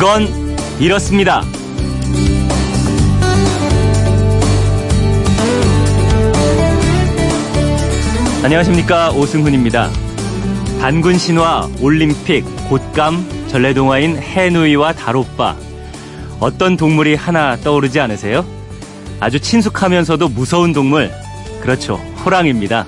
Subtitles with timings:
[0.00, 0.26] 그건
[0.80, 1.42] 이렇습니다.
[8.42, 9.90] 안녕하십니까 오승훈입니다.
[10.80, 15.54] 단군 신화, 올림픽, 곶감, 전래동화인 해누이와 다롯바
[16.40, 18.46] 어떤 동물이 하나 떠오르지 않으세요?
[19.20, 21.10] 아주 친숙하면서도 무서운 동물
[21.60, 22.86] 그렇죠 호랑입니다.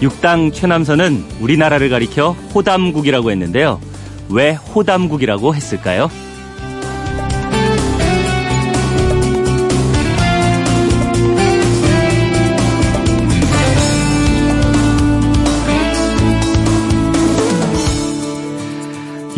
[0.00, 3.82] 육당 최남선은 우리나라를 가리켜 호담국이라고 했는데요.
[4.30, 6.08] 왜 호담국이라고 했을까요?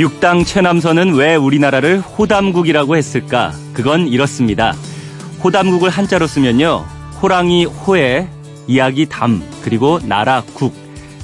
[0.01, 3.53] 육당 최남선은 왜 우리나라를 호담국이라고 했을까?
[3.75, 4.75] 그건 이렇습니다.
[5.45, 6.87] 호담국을 한자로 쓰면요.
[7.21, 8.27] 호랑이 호에
[8.67, 10.75] 이야기 담 그리고 나라 국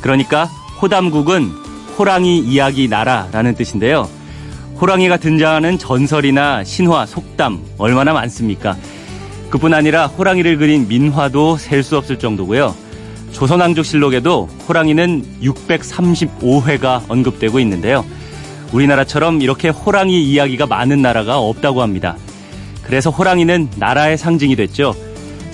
[0.02, 0.44] 그러니까
[0.82, 1.52] 호담국은
[1.96, 4.10] 호랑이 이야기 나라라는 뜻인데요.
[4.78, 8.76] 호랑이가 등장하는 전설이나 신화, 속담 얼마나 많습니까?
[9.48, 12.74] 그뿐 아니라 호랑이를 그린 민화도 셀 수 없을 정도고요.
[13.32, 18.04] 조선왕족실록에도 호랑이는 635회가 언급되고 있는데요.
[18.72, 22.16] 우리나라처럼 이렇게 호랑이 이야기가 많은 나라가 없다고 합니다.
[22.82, 24.94] 그래서 호랑이는 나라의 상징이 됐죠.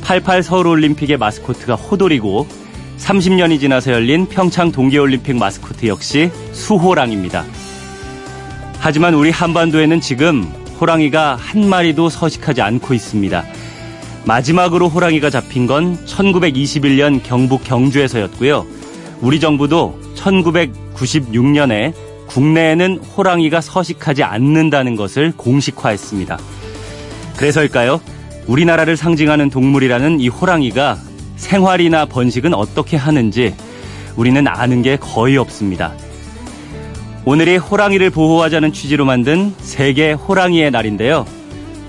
[0.03, 2.47] 88 서울올림픽의 마스코트가 호돌이고
[2.99, 7.45] 30년이 지나서 열린 평창 동계올림픽 마스코트 역시 수호랑입니다.
[8.79, 10.43] 하지만 우리 한반도에는 지금
[10.81, 13.45] 호랑이가 한 마리도 서식하지 않고 있습니다.
[14.25, 18.67] 마지막으로 호랑이가 잡힌 건 1921년 경북 경주에서였고요.
[19.21, 26.39] 우리 정부도 1996년에 국내에는 호랑이가 서식하지 않는다는 것을 공식화했습니다.
[27.37, 28.01] 그래서일까요?
[28.47, 30.97] 우리나라를 상징하는 동물이라는 이 호랑이가
[31.37, 33.55] 생활이나 번식은 어떻게 하는지
[34.17, 35.93] 우리는 아는 게 거의 없습니다.
[37.25, 41.27] 오늘이 호랑이를 보호하자는 취지로 만든 세계 호랑이의 날인데요.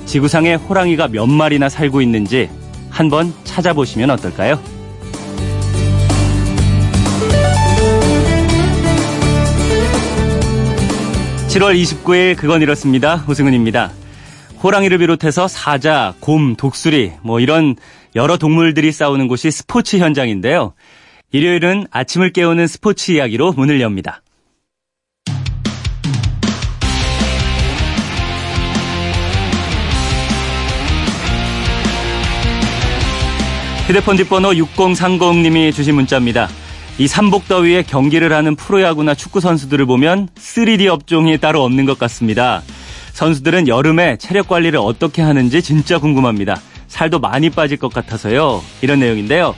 [0.05, 2.49] 지구상에 호랑이가 몇 마리나 살고 있는지
[2.89, 4.72] 한번 찾아보시면 어떨까요?
[11.53, 13.23] 7월 29일 그건 이렇습니다.
[13.29, 13.91] 오승훈입니다.
[14.63, 17.75] 호랑이를 비롯해서 사자, 곰, 독수리 뭐 이런
[18.15, 20.73] 여러 동물들이 싸우는 곳이 스포츠 현장인데요.
[21.31, 24.23] 일요일은 아침을 깨우는 스포츠 이야기로 문을 엽니다.
[33.85, 36.49] 휴대폰 뒷번호 6030님이 주신 문자입니다.
[36.99, 42.61] 이 삼복더위에 경기를 하는 프로야구나 축구 선수들을 보면 3D 업종이 따로 없는 것 같습니다.
[43.13, 46.59] 선수들은 여름에 체력 관리를 어떻게 하는지 진짜 궁금합니다.
[46.87, 48.61] 살도 많이 빠질 것 같아서요.
[48.81, 49.55] 이런 내용인데요.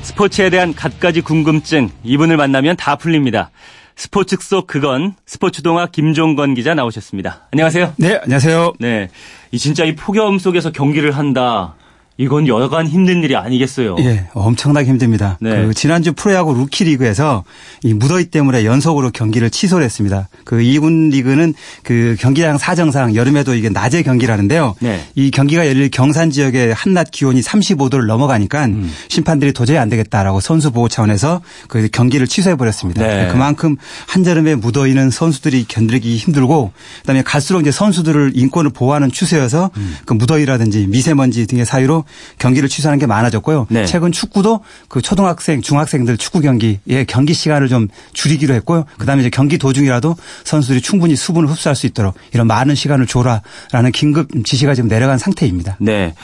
[0.00, 3.50] 스포츠에 대한 갖가지 궁금증 이분을 만나면 다 풀립니다.
[3.96, 7.48] 스포츠 속 그건 스포츠 동화 김종건 기자 나오셨습니다.
[7.52, 7.92] 안녕하세요.
[7.96, 8.72] 네, 안녕하세요.
[8.80, 9.08] 네.
[9.52, 11.74] 이 진짜 이 폭염 속에서 경기를 한다.
[12.16, 13.96] 이건 여간 힘든 일이 아니겠어요.
[13.98, 15.36] 예, 엄청나게 힘듭니다.
[15.40, 15.66] 네.
[15.66, 17.42] 그 지난주 프로야구 루키 리그에서
[17.82, 20.28] 이 무더위 때문에 연속으로 경기를 취소를 했습니다.
[20.44, 24.76] 그 2군 리그는 그 경기장 사정상 여름에도 이게 낮에 경기를 하는데요.
[24.78, 25.00] 네.
[25.16, 28.92] 이 경기가 열릴 경산 지역의 한낮 기온이 35도를 넘어가니까 음.
[29.08, 33.04] 심판들이 도저히 안 되겠다라고 선수 보호 차원에서 그 경기를 취소해 버렸습니다.
[33.04, 33.28] 네.
[33.32, 33.76] 그만큼
[34.06, 36.70] 한여름에 무더위는 선수들이 견디기 힘들고
[37.00, 39.96] 그다음에 갈수록 이제 선수들을 인권을 보호하는 추세여서 음.
[40.04, 42.03] 그 무더위라든지 미세먼지 등의 사유로
[42.38, 43.66] 경기를 취소하는 게 많아졌고요.
[43.70, 43.86] 네.
[43.86, 48.84] 최근 축구도 그 초등학생, 중학생들 축구 경기의 경기 시간을 좀 줄이기로 했고요.
[48.98, 54.28] 그다음에 이제 경기 도중이라도 선수들이 충분히 수분을 흡수할 수 있도록 이런 많은 시간을 줘라라는 긴급
[54.44, 55.76] 지시가 지금 내려간 상태입니다.
[55.80, 56.14] 네.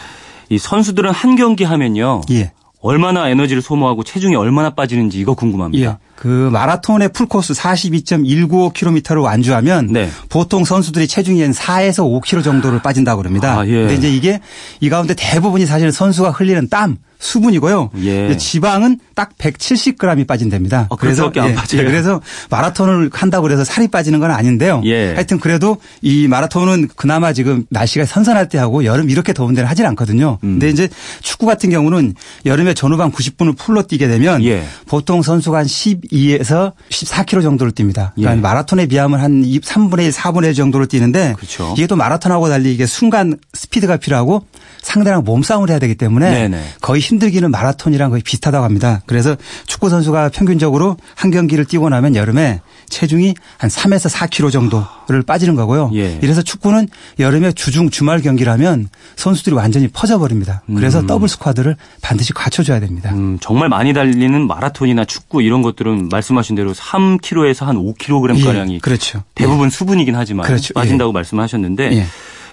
[0.49, 2.23] 이 선수들은 한 경기 하면요.
[2.31, 2.53] 예.
[2.83, 5.91] 얼마나 에너지를 소모하고 체중이 얼마나 빠지는지 이거 궁금합니다.
[5.91, 6.10] 예.
[6.21, 10.11] 그 마라톤의 풀코스 42.195km로 완주하면 네.
[10.29, 13.61] 보통 선수들이 체중이 한 4에서 5kg 정도를 빠진다고 그럽니다.
[13.61, 13.73] 아, 예.
[13.73, 14.41] 근데 이제 이게
[14.81, 17.91] 이 가운데 대부분이 사실 선수가 흘리는 땀 수분이고요.
[18.03, 18.37] 예.
[18.37, 20.89] 지방은 딱 170g이 빠진답니다.
[20.91, 24.81] 아, 그래서 예, 예, 그래서 마라톤을 한다고 해서 살이 빠지는 건 아닌데요.
[24.87, 25.13] 예.
[25.13, 29.87] 하여튼 그래도 이 마라톤은 그나마 지금 날씨가 선선할 때 하고 여름 이렇게 더운 데는 하질
[29.87, 30.39] 않거든요.
[30.43, 30.53] 음.
[30.53, 30.89] 근데 이제
[31.21, 32.15] 축구 같은 경우는
[32.47, 34.65] 여름에 전후반 90분을 풀로 뛰게 되면 예.
[34.87, 35.67] 보통 선수가 한
[36.13, 38.13] 12에서 14km 정도를 뜁니다.
[38.15, 38.41] 그러니까 예.
[38.41, 41.75] 마라톤에 비하면 한 3분의 1, 4분의 1 정도를 뛰는데 그렇죠.
[41.77, 44.45] 이게 또 마라톤하고 달리 이게 순간 스피드가 필요하고
[44.83, 46.65] 상대랑 몸싸움을 해야 되기 때문에 네네.
[46.81, 49.03] 거의 힘들기는 마라톤이랑 거의 비슷하다고 합니다.
[49.07, 49.37] 그래서
[49.67, 55.57] 축구 선수가 평균적으로 한 경기를 뛰고 나면 여름에 체중이 한 3에서 4kg 정도로 를 빠지는
[55.57, 55.91] 거고요.
[55.95, 56.19] 예.
[56.23, 60.63] 이래서 축구는 여름에 주중 주말 경기라면 선수들이 완전히 퍼져버립니다.
[60.77, 61.07] 그래서 음.
[61.09, 63.11] 더블 스쿼드를 반드시 갖춰줘야 됩니다.
[63.13, 68.79] 음, 정말 많이 달리는 마라톤이나 축구 이런 것들은 말씀하신 대로 3kg에서 한 5kg 가량이 예.
[68.79, 69.25] 그렇죠.
[69.35, 69.71] 대부분 예.
[69.71, 70.75] 수분이긴 하지만 그렇죠.
[70.75, 71.13] 빠진다고 예.
[71.15, 72.07] 말씀하셨는데 예.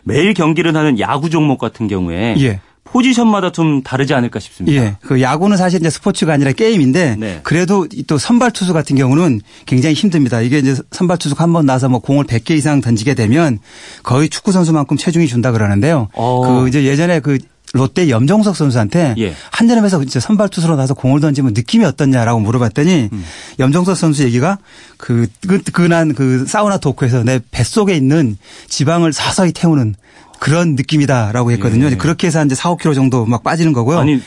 [0.03, 2.59] 매일 경기를 하는 야구 종목 같은 경우에 예.
[2.91, 4.81] 포지션마다 좀 다르지 않을까 싶습니다.
[4.81, 4.95] 예.
[5.01, 7.39] 그 야구는 사실 이제 스포츠가 아니라 게임인데 네.
[7.43, 10.41] 그래도 또 선발 투수 같은 경우는 굉장히 힘듭니다.
[10.41, 13.59] 이게 이제 선발 투수가 한 번 나서 뭐 공을 100개 이상 던지게 되면
[14.03, 16.09] 거의 축구 선수만큼 체중이 준다 그러는데요.
[16.13, 16.41] 어.
[16.61, 17.37] 그 이제 예전에 그
[17.73, 19.33] 롯데 염정석 선수한테 예.
[19.51, 23.25] 한전에서 이제 선발 투수로 나서 공을 던지면 느낌이 어떻냐라고 물어봤더니 음.
[23.59, 24.57] 염정석 선수 얘기가
[24.95, 28.37] 그, 그 그난 그 사우나 토크에서 내 뱃속에 있는
[28.69, 29.95] 지방을 서서히 태우는
[30.39, 31.89] 그런 느낌이다라고 했거든요.
[31.89, 31.95] 예.
[31.95, 33.97] 그렇게 해서 이제 4, 5kg 정도 막 빠지는 거고요.
[33.99, 34.21] 아니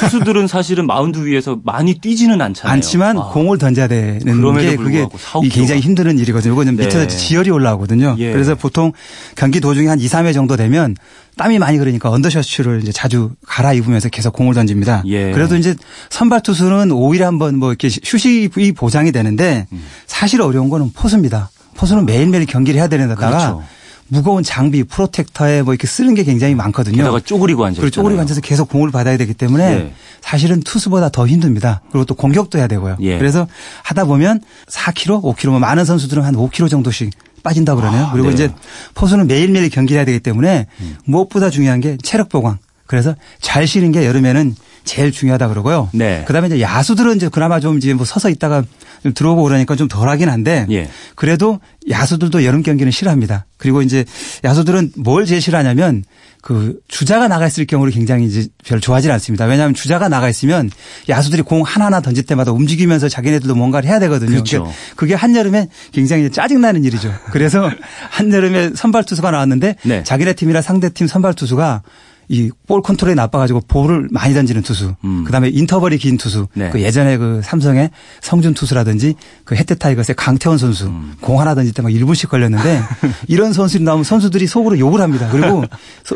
[0.00, 2.72] 투수들은 사실은 마운드 위에서 많이 뛰지는 않잖아요.
[2.74, 3.22] 않지만 아.
[3.32, 4.20] 공을 던져야 되는
[4.58, 5.06] 게 그게
[5.48, 6.52] 굉장히 힘든 일이거든요.
[6.54, 6.84] 이거는 네.
[6.86, 8.16] 밑에서 지열이 올라오거든요.
[8.18, 8.32] 예.
[8.32, 8.92] 그래서 보통
[9.36, 10.96] 경기 도중에 한 2, 3회 정도 되면
[11.36, 15.02] 땀이 많이 그러니까 언더셔츠를 이제 자주 갈아입으면서 계속 공을 던집니다.
[15.06, 15.30] 예.
[15.30, 15.76] 그래도 이제
[16.10, 19.84] 선발 투수는 5일에 한 번 뭐 이렇게 휴식이 보장이 되는데 음.
[20.06, 21.50] 사실 어려운 거는 포수입니다.
[21.76, 23.62] 포수는 매일매일 경기를 해야 되는 데다가 그렇죠.
[24.08, 26.96] 무거운 장비, 프로텍터에 뭐 이렇게 쓰는 게 굉장히 많거든요.
[26.96, 29.92] 게다가 쪼그리고 앉아 그리고 쪼그리고 앉아서 계속 공을 받아야 되기 때문에 예.
[30.20, 31.82] 사실은 투수보다 더 힘듭니다.
[31.90, 32.98] 그리고 또 공격도 해야 되고요.
[33.00, 33.18] 예.
[33.18, 33.46] 그래서
[33.82, 37.10] 하다 보면 4kg, 5kg, 뭐 많은 선수들은 한 5kg 정도씩
[37.42, 38.06] 빠진다 그러네요.
[38.06, 38.34] 아, 그리고 네.
[38.34, 38.50] 이제
[38.94, 40.96] 포수는 매일매일 경기를 해야 되기 때문에 음.
[41.04, 42.58] 무엇보다 중요한 게 체력 보강.
[42.86, 44.54] 그래서 잘 쉬는 게 여름에는
[44.86, 45.90] 제일 중요하다 그러고요.
[45.92, 46.24] 네.
[46.26, 48.62] 그다음에 이제 야수들은 이제 그나마 좀 이제 뭐 서서 있다가
[49.02, 50.88] 좀 들어오고 그러니까 좀 덜하긴 한데 예.
[51.14, 51.60] 그래도
[51.90, 53.44] 야수들도 여름 경기는 싫어합니다.
[53.58, 54.04] 그리고 이제
[54.44, 56.04] 야수들은 뭘 제일 싫어하냐면
[56.40, 59.46] 그 주자가 나가 있을 경우를 굉장히 이제 별 좋아하지 않습니다.
[59.46, 60.70] 왜냐하면 주자가 나가 있으면
[61.08, 64.30] 야수들이 공 하나하나 던질 때마다 움직이면서 자기네들도 뭔가를 해야 되거든요.
[64.30, 64.58] 그렇죠.
[64.58, 67.12] 그러니까 그게 한여름에 굉장히 짜증나는 일이죠.
[67.32, 67.68] 그래서
[68.10, 70.04] 한여름에 선발 투수가 나왔는데 네.
[70.04, 71.82] 자기네 팀이나 상대 팀 선발 투수가
[72.28, 75.24] 이 볼 컨트롤이 나빠가지고 볼을 많이 던지는 투수, 음.
[75.24, 76.70] 그다음에 인터벌이 긴 투수, 네.
[76.70, 77.90] 그 예전에 그 삼성의
[78.20, 79.14] 성준 투수라든지
[79.44, 81.14] 그 해태 타이거스의 강태원 선수 음.
[81.20, 82.82] 공 하나 던질 때막 1분씩 걸렸는데
[83.28, 85.28] 이런 선수들이 나오면 선수들이 속으로 욕을 합니다.
[85.30, 85.64] 그리고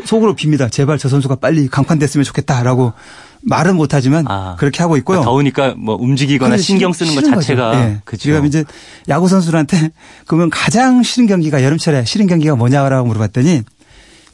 [0.05, 0.69] 속으로 빕니다.
[0.69, 2.93] 제발 저 선수가 빨리 강판됐으면 좋겠다라고
[3.43, 5.21] 말은 못하지만 아, 그렇게 하고 있고요.
[5.21, 8.01] 아, 더우니까 뭐 움직이거나 신경 쓰는 것 자체가 네.
[8.05, 8.23] 그렇죠.
[8.23, 8.65] 지금 이제
[9.07, 9.89] 야구 선수들한테
[10.27, 13.63] 그러면 가장 싫은 경기가 여름철에 싫은 경기가 뭐냐라고 물어봤더니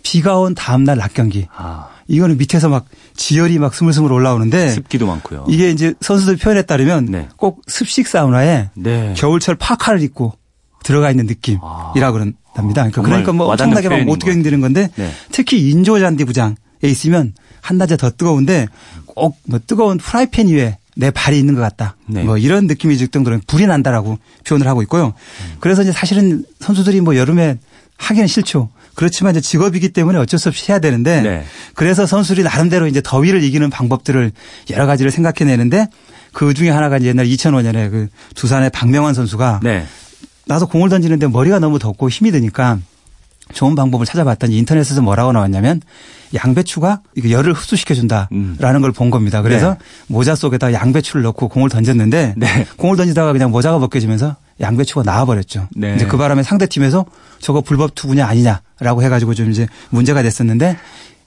[0.07, 1.47] 비가 온 다음날 낮 경기.
[1.53, 1.89] 아.
[2.07, 2.85] 이거는 밑에서 막
[3.17, 5.45] 지열이 막 스물스물 올라오는데 습기도 많고요.
[5.49, 7.27] 이게 이제 선수들 표현에 따르면 네.
[7.35, 9.13] 꼭 습식 사우나에 네.
[9.17, 10.33] 겨울철 파카를 입고
[10.83, 12.11] 들어가 있는 느낌이라 아.
[12.11, 12.83] 그런답니다.
[12.89, 15.11] 그러니까, 그러니까 뭐 엄청나게 막 못 견디는 건데 네.
[15.33, 18.67] 특히 인조 잔디 부장에 있으면 한낮에 더 뜨거운데
[19.05, 21.97] 꼭 뭐 뜨거운 프라이팬 위에 내 발이 있는 것 같다.
[22.05, 22.23] 네.
[22.23, 24.17] 뭐 이런 느낌이 들 정도로 불이 난다라고
[24.47, 25.07] 표현을 하고 있고요.
[25.07, 25.53] 음.
[25.59, 27.57] 그래서 이제 사실은 선수들이 뭐 여름에
[27.97, 28.69] 하기는 싫죠.
[28.97, 31.45] 그렇지만 이제 직업이기 때문에 어쩔 수 없이 해야 되는데 네.
[31.75, 34.31] 그래서 선수들이 나름대로 이제 더위를 이기는 방법들을
[34.71, 35.87] 여러 가지를 생각해내는데
[36.33, 39.85] 그 중에 하나가 이제 옛날 2005년에 그 두산의 박명환 선수가 네.
[40.47, 42.79] 나서 공을 던지는데 머리가 너무 덥고 힘이 드니까
[43.53, 45.79] 좋은 방법을 찾아봤더니 인터넷에서 뭐라고 나왔냐면
[46.33, 48.81] 양배추가 열을 흡수시켜준다라는 음.
[48.81, 49.43] 걸본 겁니다.
[49.43, 49.77] 그래서 네.
[50.07, 52.65] 모자 속에다 양배추를 넣고 공을 던졌는데 네.
[52.77, 55.67] 공을 던지다가 그냥 모자가 벗겨지면서 양배추가 나와버렸죠.
[55.75, 55.95] 네.
[55.95, 57.05] 이제 그 바람에 상대 팀에서
[57.39, 60.77] 저거 불법 투구냐 아니냐라고 해가지고 좀 이제 문제가 됐었는데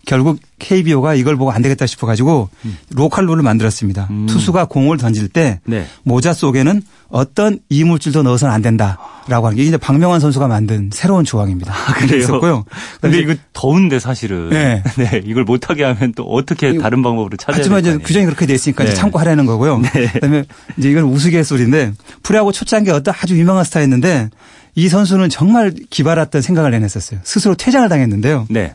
[0.06, 2.76] 결국 KBO가 이걸 보고 안 되겠다 싶어 가지고 음.
[2.91, 4.08] 로컬 룰을 만들었습니다.
[4.11, 4.26] 음.
[4.26, 5.87] 투수가 공을 던질 때 네.
[6.02, 11.73] 모자 속에는 어떤 이물질도 넣어서는 안 된다라고 하는 게 이제 박명환 선수가 만든 새로운 조항입니다.
[11.73, 12.21] 아, 그래요?
[12.23, 12.64] 있었고요.
[13.00, 14.83] 근데 이거 더운데 사실은 네.
[14.97, 15.23] 네.
[15.25, 18.85] 이걸 못 하게 하면 또 어떻게 다른 방법으로 찾아야 하지만 이제 규정이 그렇게 돼 있으니까
[18.85, 18.95] 네.
[18.95, 19.78] 참고 하라는 거고요.
[19.78, 20.09] 네.
[20.12, 20.45] 그다음에
[20.78, 21.92] 이제 이건 우스갯소리인데
[22.23, 24.30] 프리하고 초창기 어떤 아주 유명한 스타였는데
[24.76, 27.21] 이 선수는 정말 기발했던 생각을 내냈었어요.
[27.25, 28.47] 스스로 퇴장을 당했는데요.
[28.50, 28.75] 네.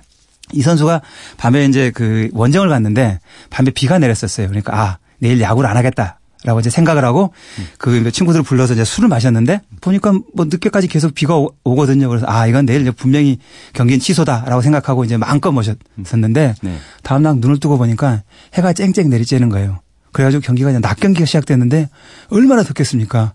[0.54, 1.02] 이 선수가
[1.38, 4.48] 밤에 이제 그 원정을 갔는데 밤에 비가 내렸었어요.
[4.48, 6.20] 그러니까 아 내일 야구를 안 하겠다.
[6.44, 7.34] 라고 이제 생각을 하고
[7.80, 12.08] 그 친구들을 불러서 이제 술을 마셨는데 보니까 뭐 늦게까지 계속 비가 오거든요.
[12.08, 13.40] 그래서 아 이건 내일 분명히
[13.74, 16.78] 경기는 취소다라고 생각하고 이제 마음껏 모셨었는데 네.
[17.02, 18.22] 다음 날 눈을 뜨고 보니까
[18.54, 19.80] 해가 쨍쨍 내리쬐는 거예요.
[20.12, 21.90] 그래가지고 경기가 이제 낮 경기가 시작됐는데
[22.30, 23.34] 얼마나 덥겠습니까?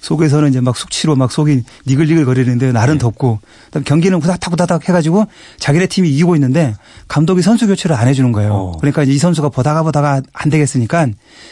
[0.00, 2.98] 속에서는 이제 막 숙취로 막 속이 니글니글 거리는데 날은 네.
[2.98, 5.26] 덥고 그다음 경기는 후다닥후다닥 해가지고
[5.58, 6.74] 자기네 팀이 이기고 있는데
[7.08, 8.52] 감독이 선수 교체를 안 해주는 거예요.
[8.52, 8.72] 어.
[8.78, 11.08] 그러니까 이 선수가 보다가 보다가 안 되겠으니까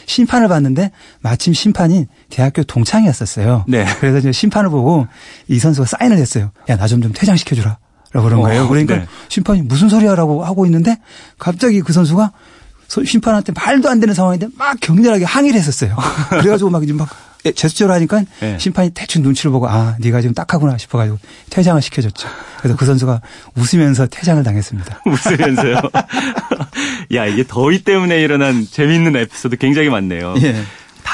[0.06, 3.64] 심판을 봤는데 마침 심판이 대학교 동창이었었어요.
[3.68, 3.84] 네.
[4.00, 5.06] 그래서 이제 심판을 보고
[5.48, 6.50] 이 선수가 사인을 했어요.
[6.68, 7.78] 야 나 좀 좀 퇴장시켜주라.
[8.12, 8.64] 라고 그런 거예요.
[8.64, 9.06] 어, 그러니까 네.
[9.28, 10.96] 심판이 무슨 소리야라고 하고 있는데
[11.38, 12.30] 갑자기 그 선수가
[13.04, 15.96] 심판한테 말도 안 되는 상황인데 막 격렬하게 항의를 했었어요.
[16.30, 17.08] 그래가지고 막 이제 막
[17.52, 18.58] 제스처를 하니까 네.
[18.58, 21.18] 심판이 대충 눈치를 보고 아 네가 지금 딱하구나 싶어가지고
[21.50, 22.28] 퇴장을 시켜줬죠.
[22.58, 23.20] 그래서 그 선수가
[23.54, 25.02] 웃으면서 퇴장을 당했습니다.
[25.06, 25.80] 웃으면서요?
[27.14, 30.34] 야 이게 더위 때문에 일어난 재미있는 에피소드 굉장히 많네요.
[30.42, 30.56] 예.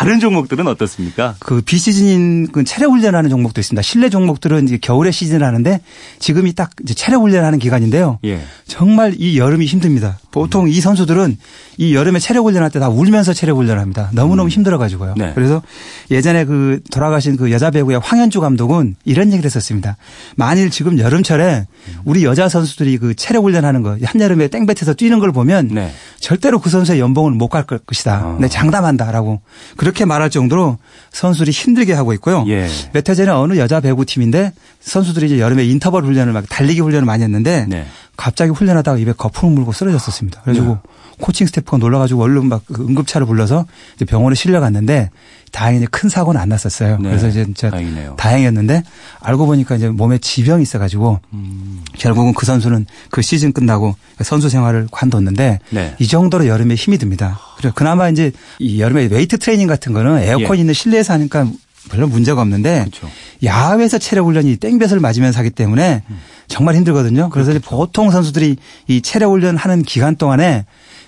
[0.03, 1.35] 다른 종목들은 어떻습니까?
[1.39, 3.81] 그 비시즌인 그 체력 훈련하는 종목도 있습니다.
[3.83, 5.81] 실내 종목들은 이제 겨울에 시즌을 하는데
[6.19, 8.19] 지금이 딱 이제 체력 훈련하는 기간인데요.
[8.25, 8.43] 예.
[8.67, 10.19] 정말 이 여름이 힘듭니다.
[10.31, 10.69] 보통 음.
[10.69, 11.39] 이 선수들은
[11.79, 14.11] 이 여름에 체력 훈련할 때 다 울면서 체력 훈련합니다.
[14.13, 14.51] 너무너무 음.
[14.51, 15.15] 힘들어 가지고요.
[15.17, 15.31] 네.
[15.37, 15.63] 그래서
[16.11, 19.97] 예전에 그 돌아가신 그 여자 배구의 황현주 감독은 이런 얘기를 했었습니다.
[20.35, 21.69] 만일 지금 여름철에
[22.05, 25.93] 우리 여자 선수들이 그 체력 훈련하는 거 한여름에 땡볕에서 뛰는 걸 보면 네.
[26.19, 28.27] 절대로 그 선수의 연봉을 못갈 것이다.
[28.27, 28.39] 어.
[28.41, 29.41] 네, 장담한다라고
[29.77, 30.79] 그렇게 말할 정도로
[31.13, 32.45] 선수들이 힘들게 하고 있고요.
[32.49, 32.69] 예.
[32.93, 37.23] 몇해 전에 어느 여자 배구 팀인데 선수들이 이제 여름에 인터벌 훈련을 막 달리기 훈련을 많이
[37.23, 37.87] 했는데 네.
[38.17, 40.43] 갑자기 훈련하다가 입에 거품을 물고 쓰러졌었습니다.
[40.43, 40.81] 그래가지고 네.
[41.21, 45.11] 코칭 스태프가 놀라가지고 얼른 막그 응급차를 불러서 이제 병원에 실려갔는데
[45.53, 46.99] 다행히 큰 사고는 안 났었어요.
[46.99, 47.11] 네.
[47.11, 48.17] 그래서 이제 진짜 다행이네요.
[48.17, 48.83] 다행이었는데
[49.21, 51.85] 알고 보니까 이제 몸에 지병이 있어가지고 음.
[51.95, 55.95] 결국은 그 선수는 그 시즌 끝나고 선수 생활을 관뒀는데 네.
[55.99, 57.39] 이 정도로 여름에 힘이 듭니다.
[57.63, 60.61] 그래서 그나마 이제 이 여름에 웨이트 트레이닝 같은 거는 에어컨 예.
[60.61, 61.47] 있는 실내에서 하니까
[61.91, 63.09] 별로 문제가 없는데 그렇죠.
[63.45, 66.19] 야외에서 체력 훈련이 땡볕을 맞으면서 하기 때문에 음.
[66.49, 67.29] 정말 힘들거든요.
[67.31, 67.69] 그래서 그렇죠.
[67.69, 68.57] 보통 선수들이
[68.89, 70.65] 이 체력 훈련 하는 기간 동안에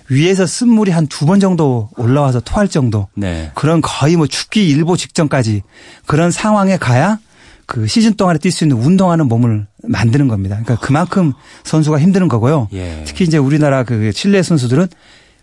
[0.09, 3.51] 위에서 쓴물이 한 두 번 정도 올라와서 토할 정도 네.
[3.55, 5.63] 그런 거의 뭐 춥기 일보 직전까지
[6.05, 7.19] 그런 상황에 가야
[7.65, 10.59] 그 시즌 동안에 뛸 수 있는 운동하는 몸을 만드는 겁니다.
[10.61, 11.33] 그러니까 그만큼
[11.63, 12.67] 선수가 힘드는 거고요.
[12.73, 13.01] 예.
[13.07, 14.87] 특히 이제 우리나라 그 실내 선수들은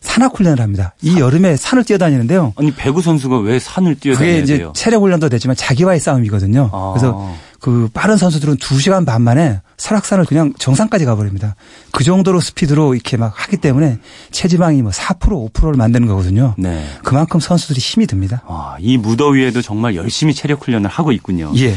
[0.02, 0.94] 산악 훈련을 합니다.
[1.00, 2.52] 이 여름에 산을 뛰어다니는데요.
[2.56, 6.68] 아니 배구 선수가 왜 산을 뛰어다녀야 그게 이제 체력 훈련도 되지만 자기와의 싸움이거든요.
[6.72, 6.92] 아.
[6.94, 11.54] 그래서 그 빠른 선수들은 2시간 반 만에 설악산을 그냥 정상까지 가버립니다.
[11.92, 13.98] 그 정도로 스피드로 이렇게 막 하기 때문에
[14.32, 16.54] 체지방이 뭐 4% 5%를 만드는 거거든요.
[16.58, 16.84] 네.
[17.04, 18.42] 그만큼 선수들이 힘이 듭니다.
[18.48, 21.52] 아, 이 무더위에도 정말 열심히 체력 훈련을 하고 있군요.
[21.56, 21.74] 예.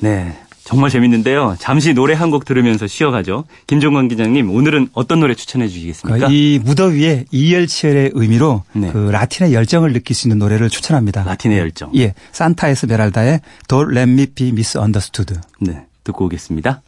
[0.00, 0.36] 네.
[0.68, 1.56] 정말 재밌는데요.
[1.58, 3.44] 잠시 노래 한 곡 들으면서 쉬어가죠.
[3.66, 6.28] 김종관 기자님, 오늘은 어떤 노래 추천해 주시겠습니까?
[6.30, 8.90] 이 무더위에 이열치열의 의미로 네.
[8.92, 11.24] 그 라틴의 열정을 느낄 수 있는 노래를 추천합니다.
[11.24, 11.90] 라틴의 열정.
[11.96, 12.12] 예.
[12.32, 15.34] 산타에스 베랄다의 Don't Let Me Be Misunderstood.
[15.60, 15.84] 네.
[16.04, 16.82] 듣고 오겠습니다.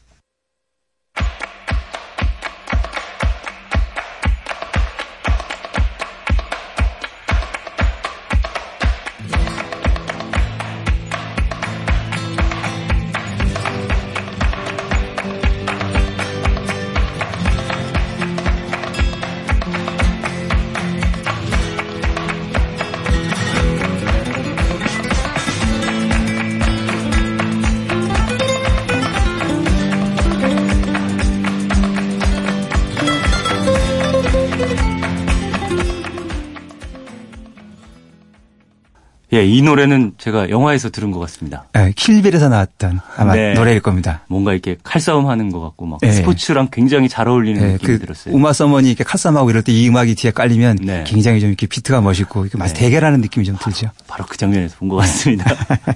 [39.40, 41.64] 예, 이 노래는 제가 영화에서 들은 것 같습니다.
[41.72, 43.54] 네, 킬빌에서 나왔던 아마 네.
[43.54, 44.20] 노래일 겁니다.
[44.28, 46.12] 뭔가 이렇게 칼싸움 하는 것 같고 막 네.
[46.12, 48.34] 스포츠랑 굉장히 잘 어울리는 네, 느낌이 그 들었어요.
[48.34, 51.04] 우마 서머니 이렇게 칼싸움하고 이럴 때 이 음악이 뒤에 깔리면 네.
[51.06, 52.80] 굉장히 좀 이렇게 비트가 멋있고 이렇게 마치 네.
[52.80, 53.90] 대결하는 느낌이 좀 들죠.
[54.08, 55.44] 바로 그 장면에서 본 것 같습니다.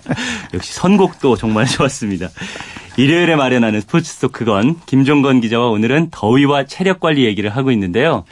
[0.54, 2.28] 역시 선곡도 정말 좋았습니다.
[2.96, 8.24] 일요일에 마련하는 스포츠 토크건 김종건 기자와 오늘은 더위와 체력 관리 얘기를 하고 있는데요.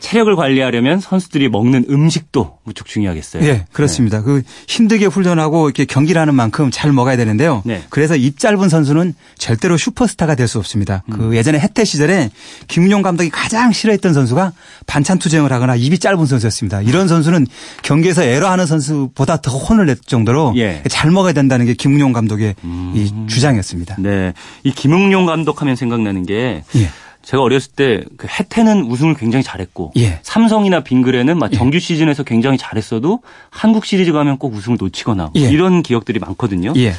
[0.00, 3.42] 체력을 관리하려면 선수들이 먹는 음식도 무척 중요하겠어요.
[3.42, 4.18] 네, 그렇습니다.
[4.18, 4.24] 네.
[4.24, 7.62] 그 힘들게 훈련하고 이렇게 경기를 하는 만큼 잘 먹어야 되는데요.
[7.64, 7.82] 네.
[7.90, 11.02] 그래서 입 짧은 선수는 절대로 슈퍼스타가 될 수 없습니다.
[11.10, 11.18] 그 음.
[11.30, 12.30] 그 예전에 해태 시절에
[12.68, 14.52] 김용 감독이 가장 싫어했던 선수가
[14.86, 16.82] 반찬 투쟁을 하거나 입이 짧은 선수였습니다.
[16.82, 17.48] 이런 선수는
[17.82, 20.82] 경기에서 에러하는 선수보다 더 혼을 낼 정도로 예.
[20.88, 22.92] 잘 먹어야 된다는 게 김용 감독의 음.
[22.94, 23.96] 이 주장이었습니다.
[23.98, 26.62] 네, 이 김웅용 감독 하면 생각나는 게.
[26.76, 26.90] 예.
[27.26, 30.20] 제가 어렸을 때 그 해태는 우승을 굉장히 잘했고 예.
[30.22, 31.56] 삼성이나 빙그레는 막 예.
[31.56, 35.40] 정규 시즌에서 굉장히 잘했어도 한국 시리즈 가면 꼭 우승을 놓치거나 예.
[35.40, 36.72] 이런 기억들이 많거든요.
[36.76, 36.92] 예.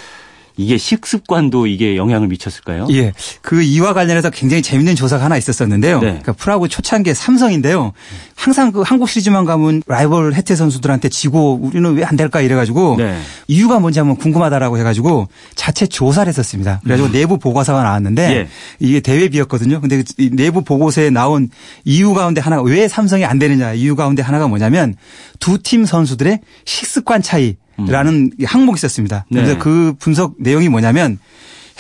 [0.58, 2.88] 이게 식습관도 이게 영향을 미쳤을까요?
[2.92, 3.14] 예.
[3.42, 6.00] 그 이와 관련해서 굉장히 재밌는 조사가 하나 있었었는데요.
[6.00, 6.08] 네.
[6.08, 7.94] 그러니까 프라고 초창기에 삼성인데요.
[8.36, 13.20] 항상 그 한국 시리즈만 가면 라이벌 해태 선수들한테 지고 우리는 왜 안 될까 이래가지고 네.
[13.48, 16.80] 이유가 뭔지 한번 궁금하다라고 해가지고 자체 조사를 했었습니다.
[16.84, 17.12] 그래가지고 음.
[17.12, 18.48] 내부 보고서가 나왔는데 예.
[18.80, 19.82] 이게 대회비였거든요.
[19.82, 21.50] 근데 이 내부 보고서에 나온
[21.84, 24.96] 이유 가운데 하나가 왜 삼성이 안 되느냐 이유 가운데 하나가 뭐냐면
[25.40, 28.46] 두 팀 선수들의 식습관 차이 라는 음.
[28.46, 29.26] 항목이 있었습니다.
[29.30, 29.58] 그런데 네.
[29.60, 31.20] 그 분석 내용이 뭐냐면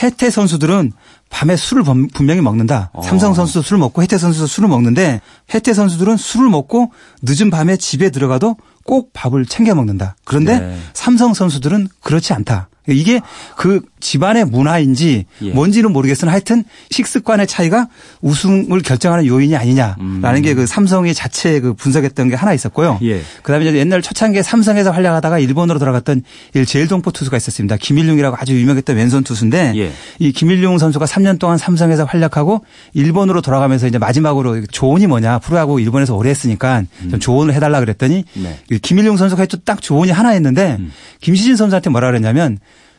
[0.01, 0.92] 해태 선수들은
[1.30, 2.92] 밤에 술을 분명히 먹는다.
[2.94, 3.01] 어.
[3.01, 5.22] 삼성 선수도 술을 먹고 해태 선수도 술을 먹는데
[5.54, 10.16] 해태 선수들은 술을 먹고 늦은 밤에 집에 들어가도 꼭 밥을 챙겨 먹는다.
[10.24, 10.77] 그런데 네.
[10.94, 12.70] 삼성 선수들은 그렇지 않다.
[12.88, 13.20] 이게
[13.58, 15.51] 그 집안의 문화인지 예.
[15.51, 17.88] 뭔지는 모르겠으나 하여튼 식습관의 차이가
[18.22, 20.42] 우승을 결정하는 요인이 아니냐라는 음.
[20.42, 23.00] 게그 삼성의 자체 그 분석했던 게 하나 있었고요.
[23.04, 23.22] 예.
[23.44, 26.24] 그다음에 이제 옛날 초창기에 삼성에서 활약하다가 일본으로 돌아갔던
[26.66, 27.77] 제일동포 투수가 있었습니다.
[27.77, 29.92] 김일룡이라고 아주 유명했던 왼손 투수인데 예.
[30.20, 36.16] 이 김일룡 선수가 3년 동안 삼성에서 활약하고 일본으로 돌아가면서 이제 마지막으로 조언이 뭐냐 프로하고 일본에서
[36.16, 37.10] 오래 했으니까 음.
[37.10, 38.60] 좀 조언을 해달라 그랬더니 네.
[38.82, 40.92] 김일룡 선수가 또 딱 조언이 하나 했는데 음.
[41.20, 42.58] 김시진 선수한테 뭐라 그랬냐면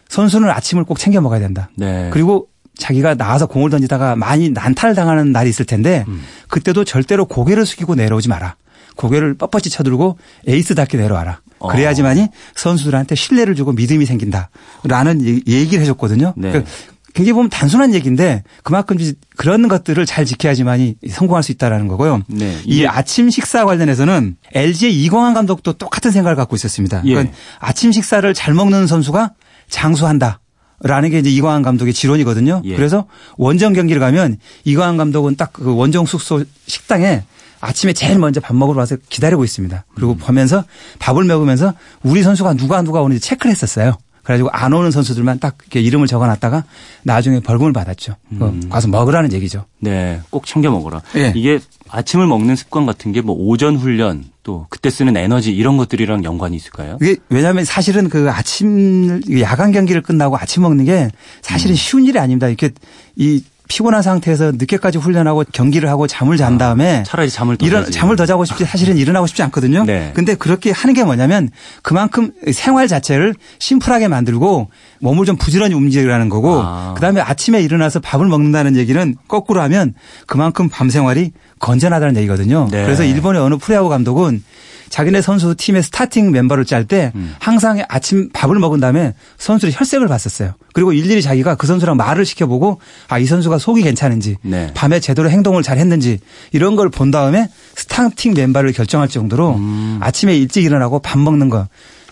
[0.08, 1.70] 선수는 아침을 꼭 챙겨 먹어야 된다.
[1.76, 2.10] 네.
[2.12, 2.48] 그리고
[2.78, 6.22] 자기가 나와서 공을 던지다가 많이 난타를 당하는 날이 있을 텐데 음.
[6.48, 8.56] 그때도 절대로 고개를 숙이고 내려오지 마라.
[8.96, 11.40] 고개를 뻣뻣이 쳐들고 에이스답게 내려와라.
[11.60, 11.68] 어.
[11.68, 16.34] 그래야지만이 선수들한테 신뢰를 주고 믿음이 생긴다라는 얘기를 해줬거든요.
[16.36, 16.50] 네.
[16.50, 16.70] 그러니까
[17.14, 18.96] 굉장히 보면 단순한 얘기인데 그만큼
[19.36, 22.22] 그런 것들을 잘 지켜야지만이 성공할 수 있다라는 거고요.
[22.28, 22.56] 네.
[22.64, 27.02] 이 아침 식사 관련해서는 LG의 이광환 감독도 똑같은 생각을 갖고 있었습니다.
[27.06, 27.14] 예.
[27.14, 29.32] 그러니까 아침 식사를 잘 먹는 선수가
[29.68, 30.40] 장수한다.
[30.80, 32.62] 라는 게 이제 이광환 감독의 지론이거든요.
[32.64, 32.76] 예.
[32.76, 33.06] 그래서
[33.36, 37.24] 원정 경기를 가면 이광환 감독은 딱 그 원정 숙소 식당에
[37.60, 39.84] 아침에 제일 먼저 밥 먹으러 와서 기다리고 있습니다.
[39.96, 40.18] 그리고 음.
[40.18, 40.62] 보면서
[41.00, 43.96] 밥을 먹으면서 우리 선수가 누가 누가 오는지 체크를 했었어요.
[44.28, 46.64] 그래가지고 안 오는 선수들만 딱 이렇게 이름을 적어놨다가
[47.02, 48.14] 나중에 벌금을 받았죠.
[48.32, 48.68] 음.
[48.68, 49.64] 가서 먹으라는 얘기죠.
[49.78, 51.00] 네, 꼭 챙겨 먹어라.
[51.14, 51.32] 네.
[51.34, 51.58] 이게
[51.88, 56.56] 아침을 먹는 습관 같은 게 뭐 오전 훈련 또 그때 쓰는 에너지 이런 것들이랑 연관이
[56.56, 56.98] 있을까요?
[57.00, 61.76] 이게 왜냐하면 사실은 그 아침 야간 경기를 끝나고 아침 먹는 게 사실은 음.
[61.76, 62.48] 쉬운 일이 아닙니다.
[62.48, 62.68] 이렇게
[63.16, 67.66] 이 피곤한 상태에서 늦게까지 훈련하고 경기를 하고 잠을 잔 아, 다음에 아, 차라리 잠을 더
[67.66, 69.84] 일어, 잠을 더 자고 싶지 사실은 일어나고 싶지 않거든요.
[69.84, 70.10] 네.
[70.14, 71.50] 근데 그렇게 하는 게 뭐냐면
[71.82, 74.70] 그만큼 생활 자체를 심플하게 만들고
[75.00, 76.94] 몸을 좀 부지런히 움직이라는 거고 아.
[76.94, 79.94] 그다음에 아침에 일어나서 밥을 먹는다는 얘기는 거꾸로 하면
[80.26, 82.68] 그만큼 밤 생활이 건전하다는 얘기거든요.
[82.70, 82.84] 네.
[82.84, 84.42] 그래서 일본의 어느 프레야구 감독은
[84.88, 87.34] 자기네 선수 팀의 스타팅 멤버를 짤때 음.
[87.38, 90.54] 항상 아침 밥을 먹은 다음에 선수의 혈색을 봤었어요.
[90.72, 94.70] 그리고 일일이 자기가 그 선수랑 말을 시켜보고 아 이 선수가 속이 괜찮은지 네.
[94.74, 96.18] 밤에 제대로 행동을 잘 했는지
[96.52, 99.98] 이런 걸 본 다음에 스타팅 멤버를 결정할 정도로 음.
[100.00, 101.66] 아침에 일찍 일어나고 밥 먹는 거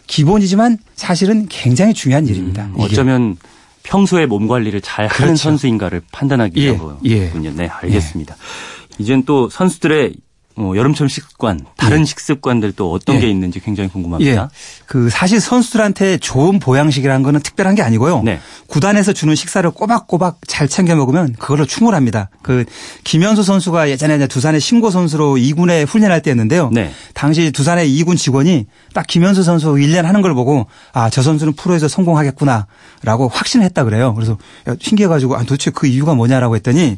[0.06, 2.66] 기본이지만 사실은 굉장히 중요한 일입니다.
[2.66, 2.74] 음.
[2.78, 3.36] 어쩌면
[3.82, 5.22] 평소에 몸 관리를 잘 그렇죠.
[5.22, 6.98] 하는 선수인가를 판단하기 위해서군요.
[7.06, 7.32] 예.
[7.32, 7.50] 예.
[7.50, 8.34] 네, 알겠습니다.
[8.34, 8.94] 예.
[8.98, 10.14] 이젠 또 선수들의
[10.58, 12.04] 어, 여름철 식습관, 다른 예.
[12.04, 13.20] 식습관들 또 어떤 예.
[13.20, 14.42] 게 있는지 굉장히 궁금합니다.
[14.42, 14.48] 예.
[14.86, 18.22] 그 사실 선수들한테 좋은 보양식이라는 거는 특별한 게 아니고요.
[18.22, 18.40] 네.
[18.66, 22.30] 구단에서 주는 식사를 꼬박꼬박 잘 챙겨 먹으면 그걸로 충분합니다.
[22.40, 22.64] 그
[23.04, 26.70] 김현수 선수가 예전에 두산의 신고 선수로 2군에 훈련할 때였는데요.
[26.72, 26.90] 네.
[27.12, 31.86] 당시 두산의 2군 직원이 딱 김현수 선수 1년 하는 걸 보고 아, 저 선수는 프로에서
[31.86, 34.14] 성공하겠구나라고 확신했다 그래요.
[34.14, 34.38] 그래서
[34.80, 36.96] 신기해 가지고 아, 도대체 그 이유가 뭐냐라고 했더니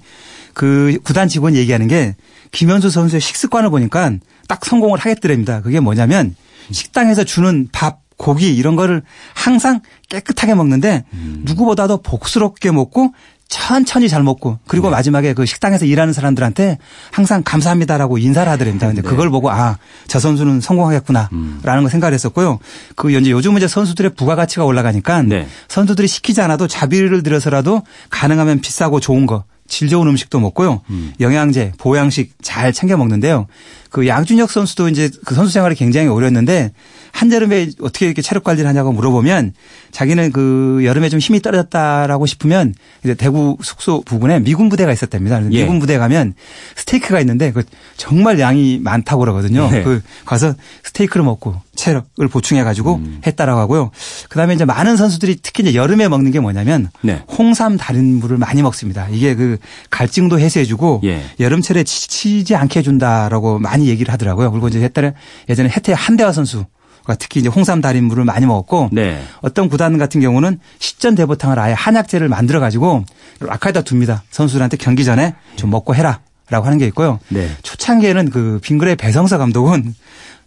[0.59, 2.17] 그 구단 직원이 얘기하는 게
[2.51, 4.15] 김현수 선수의 식습관을 보니까
[4.49, 5.61] 딱 성공을 하겠더랍니다.
[5.63, 6.35] 그게 뭐냐면
[6.73, 9.03] 식당에서 주는 밥, 고기 이런 거를
[9.35, 11.43] 항상 깨끗하게 먹는데 음.
[11.45, 13.13] 누구보다도 복스럽게 먹고
[13.47, 14.97] 천천히 잘 먹고 그리고 네.
[14.97, 16.79] 마지막에 그 식당에서 일하는 사람들한테
[17.13, 18.89] 항상 감사합니다라고 인사를 하더랍니다.
[18.89, 19.09] 근데 네.
[19.09, 21.61] 그걸 보고 아, 저 선수는 성공하겠구나라는 음.
[21.63, 22.59] 걸 생각을 했었고요.
[22.97, 25.47] 그 이제 요즘은 이제 선수들의 부가가치가 올라가니까 네.
[25.69, 30.81] 선수들이 시키지 않아도 자비를 들여서라도 가능하면 비싸고 좋은 거 질 좋은 음식도 먹고요.
[30.91, 31.13] 음.
[31.21, 33.47] 영양제, 보양식 잘 챙겨 먹는데요.
[33.91, 36.73] 그 양준혁 선수도 이제 그 선수 생활이 굉장히 어려웠는데
[37.19, 39.53] 한여름에 어떻게 이렇게 체력 관리를 하냐고 물어보면
[39.91, 45.43] 자기는 그 여름에 좀 힘이 떨어졌다라고 싶으면 이제 대구 숙소 부근에 미군 부대가 있었답니다.
[45.51, 45.63] 예.
[45.63, 46.35] 미군 부대에 가면
[46.77, 47.65] 스테이크가 있는데 그
[47.97, 49.69] 정말 양이 많다고 그러거든요.
[49.69, 49.83] 네.
[49.83, 50.55] 그 가서
[50.85, 53.21] 스테이크를 먹고 체력을 보충해 가지고 음.
[53.27, 53.91] 했다라고 하고요.
[54.29, 57.23] 그다음에 이제 많은 선수들이 특히 이제 여름에 먹는 게 뭐냐면 네.
[57.37, 59.09] 홍삼 달인 물을 많이 먹습니다.
[59.11, 59.59] 이게 그
[59.91, 61.21] 갈증도 해소해 주고 예.
[61.41, 64.53] 여름철에 지치지 않게 해 준다라고 많이 얘기를 하더라고요.
[64.53, 65.11] 그리고 이제 했더니
[65.49, 66.65] 예전에 혜태 한대화 선수
[67.09, 69.19] 가 특히 이제 홍삼 달인물을 많이 먹었고 네.
[69.41, 73.05] 어떤 구단 같은 경우는 식전 대보탕을 아예 한약재를 만들어 가지고
[73.41, 74.23] 라카에다 둡니다.
[74.31, 76.21] 선수들한테 경기 전에 좀 먹고 해라.
[76.51, 77.19] 라고 하는 게 있고요.
[77.29, 77.47] 네.
[77.63, 79.95] 초창기에는 그 빙그레 배성서 감독은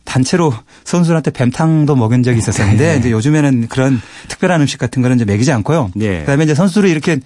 [0.03, 0.51] 단체로
[0.83, 2.97] 선수들한테 뱀탕도 먹은 적이 있었었는데 네.
[2.97, 5.91] 이제 요즘에는 그런 특별한 음식 같은 거는 이제 먹이지 않고요.
[5.95, 6.21] 네.
[6.21, 7.19] 그다음에 이제 선수들이 이렇게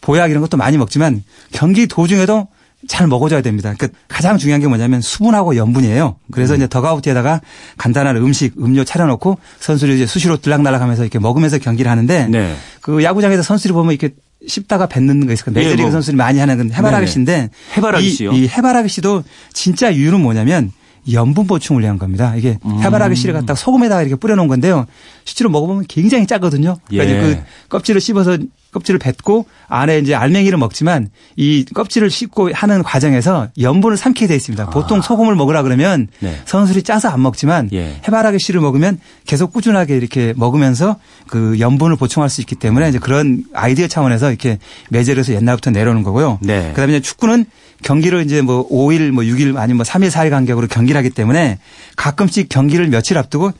[0.00, 2.46] 보약 이런 것도 많이 먹지만 경기 도중에도
[2.88, 3.74] 잘 먹어줘야 됩니다.
[3.76, 6.16] 그러니까 가장 중요한 게 뭐냐면 수분하고 염분이에요.
[6.32, 6.56] 그래서 음.
[6.56, 7.40] 이제 더가우트에다가
[7.76, 12.54] 간단한 음식, 음료 차려놓고 선수들이 이제 수시로 들락날락하면서 이렇게 먹으면서 경기를 하는데 네.
[12.80, 14.14] 그 야구장에서 선수들이 보면 이렇게
[14.46, 15.52] 씹다가 뱉는 거 있어요.
[15.52, 15.90] 메이저리그 네, 뭐.
[15.92, 18.32] 선수들이 많이 하는 건 해바라기씨인데 해바라기씨요.
[18.32, 20.72] 이, 이 해바라기 씨도 진짜 이유는 뭐냐면
[21.12, 22.34] 염분 보충을 위한 겁니다.
[22.36, 22.80] 이게 음.
[22.82, 24.86] 해바라기 씨를 갖다가 소금에다가 이렇게 뿌려놓은 건데요.
[25.24, 26.78] 실제로 먹어보면 굉장히 짜거든요.
[26.88, 27.20] 그러니까 예.
[27.20, 28.38] 그 껍질을 씹어서
[28.72, 34.64] 껍질을 뱉고 안에 이제 알맹이를 먹지만 이 껍질을 씹고 하는 과정에서 염분을 삼키게 돼 있습니다.
[34.64, 34.70] 아.
[34.70, 36.40] 보통 소금을 먹으라 그러면 네.
[36.44, 38.00] 선술이 짜서 안 먹지만 예.
[38.06, 43.44] 해바라기 씨를 먹으면 계속 꾸준하게 이렇게 먹으면서 그 염분을 보충할 수 있기 때문에 이제 그런
[43.54, 44.58] 아이디어 차원에서 이렇게
[44.90, 46.38] 매제로서 옛날부터 내려오는 거고요.
[46.42, 46.70] 네.
[46.70, 47.46] 그다음에 이제 축구는
[47.82, 51.58] 경기를 이제 뭐 5일 뭐 6일 아니면 뭐 3일 4일 간격으로 경기를 하기 때문에
[51.96, 53.52] 가끔씩 경기를 며칠 앞두고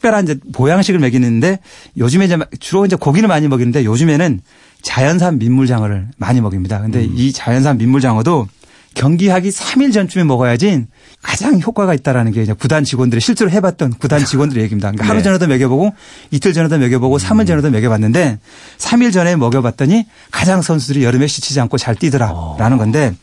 [0.00, 1.60] 특별한 이제 보양식을 먹이는데
[1.98, 4.40] 요즘에 이제 주로 이제 고기를 많이 먹이는데 요즘에는
[4.82, 6.80] 자연산 민물장어를 많이 먹입니다.
[6.80, 7.12] 근데 음.
[7.14, 8.48] 이 자연산 민물장어도
[8.94, 10.86] 경기하기 3일 전쯤에 먹어야지
[11.22, 14.88] 가장 효과가 있다라는 게 이제 구단 직원들이 실제로 해봤던 구단 직원들의 얘기입니다.
[14.88, 15.08] 그러니까 네.
[15.08, 15.94] 하루 전에도 먹여보고
[16.32, 17.18] 이틀 전에도 먹여보고 음.
[17.18, 18.40] 3일 전에도 먹여봤는데
[18.78, 22.78] 3일 전에 먹여봤더니 가장 선수들이 여름에 지치지 않고 잘 뛰더라라는 어.
[22.78, 23.14] 건데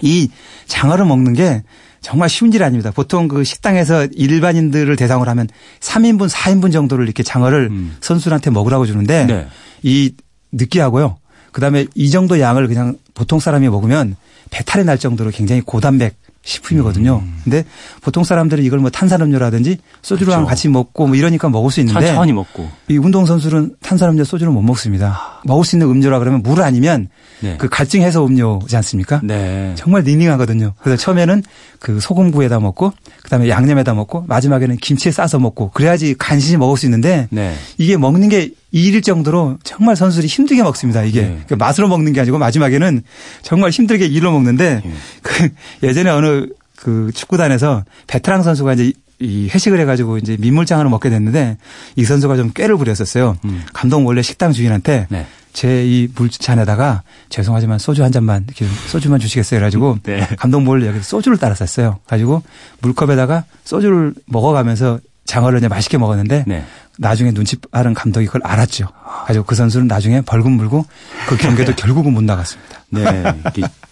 [0.00, 0.28] 이
[0.66, 1.62] 장어를 먹는 게
[2.06, 2.92] 정말 쉬운 일 아닙니다.
[2.94, 5.48] 보통 그 식당에서 일반인들을 대상으로 하면
[5.80, 7.96] 3인분, 4인분 정도를 이렇게 장어를 음.
[8.00, 9.48] 선수들한테 먹으라고 주는데 네.
[9.82, 10.12] 이
[10.52, 11.16] 느끼하고요.
[11.50, 14.14] 그다음에 이 정도 양을 그냥 보통 사람이 먹으면
[14.50, 16.14] 배탈이 날 정도로 굉장히 고단백
[16.46, 17.22] 식품이거든요.
[17.22, 17.40] 음.
[17.44, 17.64] 근데
[18.00, 20.46] 보통 사람들은 이걸 뭐 탄산음료라든지 소주랑 그렇죠.
[20.46, 24.62] 같이 먹고 뭐 이러니까 먹을 수 있는데 천천히 먹고 이 운동 선수는 탄산음료 소주를 못
[24.62, 25.42] 먹습니다.
[25.44, 27.08] 먹을 수 있는 음료라 그러면 물 아니면
[27.40, 27.56] 네.
[27.58, 29.20] 그 갈증 해소 음료지 않습니까?
[29.22, 29.72] 네.
[29.74, 30.74] 정말 닝닝하거든요.
[30.80, 31.42] 그래서 처음에는
[31.80, 37.28] 그 소금구에다 먹고 그다음에 양념에다 먹고 마지막에는 김치에 싸서 먹고 그래야지 간신히 먹을 수 있는데
[37.30, 37.54] 네.
[37.76, 38.52] 이게 먹는 게
[38.82, 41.02] 일일 정도로 정말 선수들이 힘들게 먹습니다.
[41.02, 41.28] 이게 네.
[41.28, 43.02] 그러니까 맛으로 먹는 게 아니고 마지막에는
[43.42, 44.92] 정말 힘들게 일로 먹는데 네.
[45.22, 45.48] 그
[45.82, 51.56] 예전에 어느 그 축구단에서 베테랑 선수가 이제 이 회식을 해가지고 이제 민물장어를 먹게 됐는데
[51.96, 53.38] 이 선수가 좀 꾀를 부렸었어요.
[53.46, 53.62] 음.
[53.72, 55.26] 감독 원래 식당 주인한테 네.
[55.54, 59.58] 제이 물잔에다가 죄송하지만 소주 한 잔만 이렇게 소주만 주시겠어요.
[59.58, 60.28] 그래가지고 네.
[60.38, 61.98] 감독 몰래 여기 소주를 따라 쌌어요.
[62.06, 62.42] 가지고
[62.82, 66.64] 물컵에다가 소주를 먹어가면서 장어를 이제 맛있게 먹었는데 네.
[66.98, 68.88] 나중에 눈치 빠른 감독이 그걸 알았죠.
[69.26, 70.86] 가지고 그 선수는 나중에 벌금 물고
[71.26, 71.76] 그 경기도 네.
[71.82, 72.84] 결국은 못 나갔습니다.
[72.90, 73.22] 네.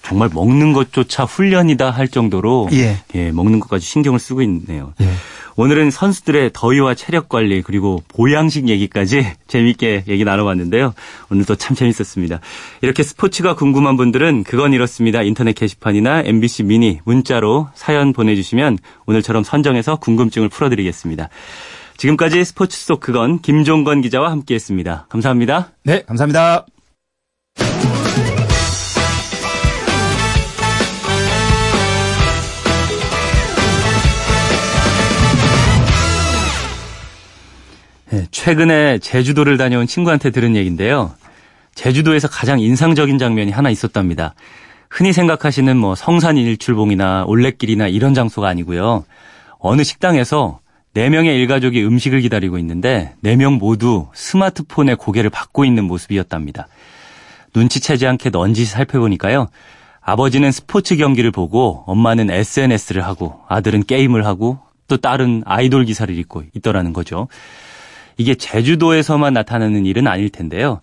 [0.05, 2.99] 정말 먹는 것조차 훈련이다 할 정도로 예.
[3.15, 4.93] 예 먹는 것까지 신경을 쓰고 있네요.
[5.01, 5.09] 예.
[5.57, 10.95] 오늘은 선수들의 더위와 체력 관리 그리고 보양식 얘기까지 재미있게 얘기 나눠봤는데요.
[11.31, 12.41] 오늘도 참 재밌었습니다.
[12.83, 15.23] 이렇게 스포츠가 궁금한 분들은 그건 이렇습니다.
[15.23, 21.29] 인터넷 게시판이나 MBC 미니 문자로 사연 보내주시면 오늘처럼 선정해서 궁금증을 풀어드리겠습니다.
[21.97, 25.07] 지금까지 스포츠 속 그건 김종건 기자와 함께했습니다.
[25.09, 25.71] 감사합니다.
[25.85, 26.67] 네, 감사합니다.
[38.15, 41.13] 네, 최근에 제주도를 다녀온 친구한테 들은 얘기인데요.
[41.75, 44.37] 제주도에서 가장 인상적인 장면이 하나 있었답니다.
[44.89, 49.05] 흔히 생각하시는 뭐 성산 일출봉이나 올레길이나 이런 장소가 아니고요.
[49.59, 50.61] 어느 식당에서
[50.95, 56.69] 4명의 일가족이 음식을 기다리고 있는데 4명 모두 스마트폰에 고개를 받고 있는 모습이었답니다.
[57.53, 59.49] 눈치채지 않게 넌지 살펴보니까요.
[60.01, 66.45] 아버지는 스포츠 경기를 보고 엄마는 SNS를 하고 아들은 게임을 하고 또 딸은 아이돌 기사를 읽고
[66.55, 67.27] 있더라는 거죠.
[68.17, 70.81] 이게 제주도에서만 나타나는 일은 아닐 텐데요.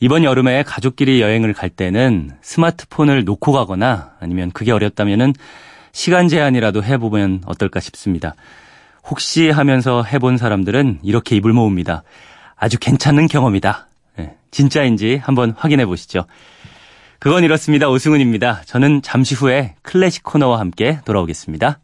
[0.00, 5.32] 이번 여름에 가족끼리 여행을 갈 때는 스마트폰을 놓고 가거나 아니면 그게 어렵다면은
[5.92, 8.34] 시간 제한이라도 해보면 어떨까 싶습니다.
[9.04, 12.02] 혹시 하면서 해본 사람들은 이렇게 입을 모읍니다.
[12.56, 13.88] 아주 괜찮은 경험이다.
[14.16, 16.24] 네, 진짜인지 한번 확인해 보시죠.
[17.18, 17.88] 그건 이렇습니다.
[17.88, 18.62] 오승훈입니다.
[18.66, 21.78] 저는 잠시 후에 클래식 코너와 함께 돌아오겠습니다.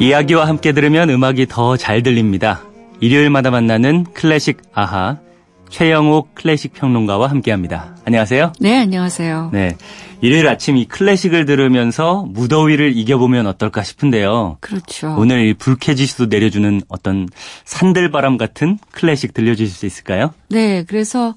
[0.00, 2.60] 이야기와 함께 들으면 음악이 더 잘 들립니다.
[3.00, 5.18] 일요일마다 만나는 클래식 아하
[5.68, 7.96] 최영옥 클래식 평론가와 함께합니다.
[8.04, 8.52] 안녕하세요.
[8.60, 9.50] 네, 안녕하세요.
[9.52, 9.76] 네,
[10.20, 14.58] 일요일 아침 이 클래식을 들으면서 무더위를 이겨보면 어떨까 싶은데요.
[14.60, 15.14] 그렇죠.
[15.18, 17.28] 오늘 불쾌지수도 내려주는 어떤
[17.64, 20.32] 산들바람 같은 클래식 들려주실 수 있을까요?
[20.48, 21.34] 네, 그래서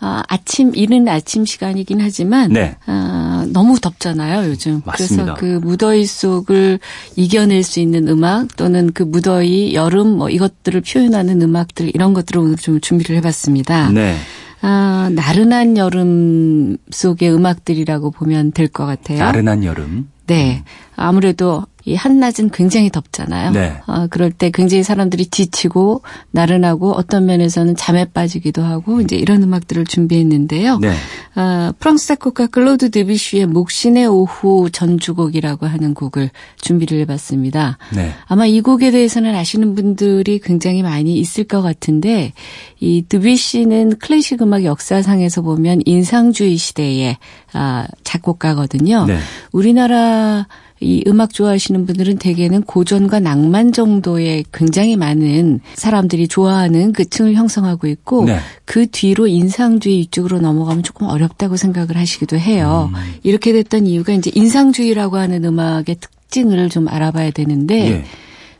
[0.00, 2.76] 아, 아침 이른 아침 시간이긴 하지만 네.
[2.86, 4.82] 아, 너무 덥잖아요 요즘.
[4.84, 5.34] 맞습니다.
[5.34, 6.80] 그래서 그 무더위 속을
[7.16, 12.56] 이겨낼 수 있는 음악 또는 그 무더위 여름 뭐 이것들을 표현하는 음악들 이런 것들을 오늘
[12.56, 13.90] 좀 준비를 해봤습니다.
[13.90, 14.16] 네.
[14.60, 19.18] 아, 나른한 여름 속의 음악들이라고 보면 될 것 같아요.
[19.18, 20.08] 나른한 여름.
[20.26, 20.64] 네.
[20.96, 23.52] 아무래도 이 한낮은 굉장히 덥잖아요.
[23.52, 23.76] 네.
[23.86, 29.84] 어, 그럴 때 굉장히 사람들이 지치고 나른하고 어떤 면에서는 잠에 빠지기도 하고 이제 이런 음악들을
[29.84, 30.78] 준비했는데요.
[30.78, 30.92] 네.
[31.34, 37.78] 어, 프랑스 작곡가 클로드 드비슈의 목신의 오후 전주곡이라고 하는 곡을 준비를 해봤습니다.
[37.94, 38.12] 네.
[38.26, 42.32] 아마 이 곡에 대해서는 아시는 분들이 굉장히 많이 있을 것 같은데
[42.80, 47.16] 이 드비쉬는 클래식 음악 역사상에서 보면 인상주의 시대의
[47.52, 49.06] 아, 작곡가거든요.
[49.06, 49.18] 네.
[49.52, 50.46] 우리나라
[50.80, 57.86] 이 음악 좋아하시는 분들은 대개는 고전과 낭만 정도의 굉장히 많은 사람들이 좋아하는 그 층을 형성하고
[57.88, 58.38] 있고 네.
[58.64, 62.90] 그 뒤로 인상주의 이쪽으로 넘어가면 조금 어렵다고 생각을 하시기도 해요.
[62.94, 63.14] 음.
[63.22, 68.04] 이렇게 됐던 이유가 이제 인상주의라고 하는 음악의 특징을 좀 알아봐야 되는데 네.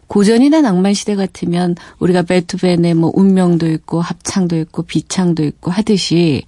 [0.08, 6.42] 고전이나 낭만 시대 같으면 우리가 베토벤의 뭐 운명도 있고 합창도 있고 비창도 있고 하듯이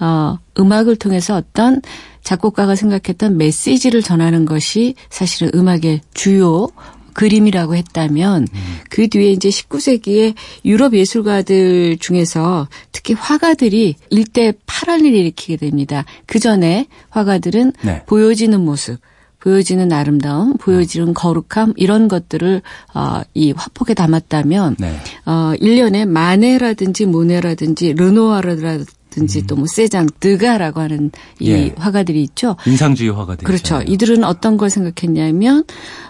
[0.00, 1.80] 어 음악을 통해서 어떤
[2.22, 6.68] 작곡가가 생각했던 메시지를 전하는 것이 사실은 음악의 주요
[7.16, 8.76] 그림이라고 했다면 음.
[8.90, 10.34] 그 뒤에 이제 19세기에
[10.66, 16.04] 유럽 예술가들 중에서 특히 화가들이 일대 파란을 일으키게 됩니다.
[16.26, 18.02] 그 전에 화가들은 네.
[18.04, 19.00] 보여지는 모습,
[19.40, 22.60] 보여지는 아름다움, 보여지는 거룩함 이런 것들을
[22.94, 24.96] 어, 이 화폭에 담았다면 네.
[25.24, 29.46] 어, 1년에 마네라든지 모네라든지 르노아르라든지 든지 음.
[29.46, 31.74] 또뭐 세장, 드가라고 하는 이 예.
[31.76, 32.56] 화가들이 있죠.
[32.66, 33.44] 인상주의 화가들.
[33.44, 33.80] 그렇죠.
[33.82, 35.64] 이들은 어떤 걸 생각했냐면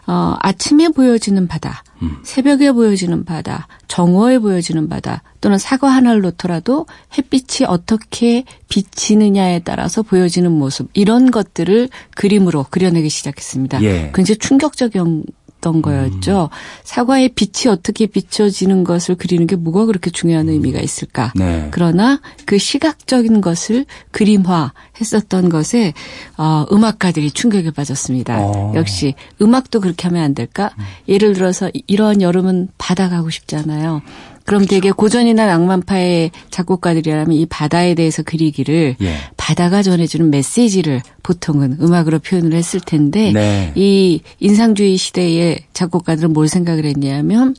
[0.08, 2.16] 어 아침에 보여지는 바다, 음.
[2.24, 10.50] 새벽에 보여지는 바다, 정오에 보여지는 바다 또는 사과 하나를 놓더라도 햇빛이 어떻게 비치느냐에 따라서 보여지는
[10.50, 13.82] 모습 이런 것들을 그림으로 그려내기 시작했습니다.
[13.82, 14.10] 예.
[14.14, 15.24] 굉장히 충격적인
[15.56, 16.48] 있었던 거였죠.
[16.52, 16.56] 음.
[16.84, 21.32] 사과의 빛이 어떻게 비춰지는 것을 그리는 게 뭐가 그렇게 중요한 의미가 있을까.
[21.34, 21.68] 네.
[21.70, 25.92] 그러나 그 시각적인 것을 그림화 했었던 것에
[26.36, 28.38] 어, 음악가들이 충격에 빠졌습니다.
[28.40, 28.72] 어.
[28.74, 30.70] 역시 음악도 그렇게 하면 안 될까?
[30.78, 30.84] 음.
[31.08, 34.02] 예를 들어서 이런 여름은 바다 가고 싶잖아요.
[34.46, 34.76] 그럼 그렇죠.
[34.76, 39.14] 되게 고전이나 낭만파의 작곡가들이라면 이 바다에 대해서 그리기를 예.
[39.37, 43.72] 바다가 전해주는 메시지를 보통은 음악으로 표현을 했을 텐데 네.
[43.74, 47.54] 이 인상주의 시대의 작곡가들은 뭘 생각을 했냐면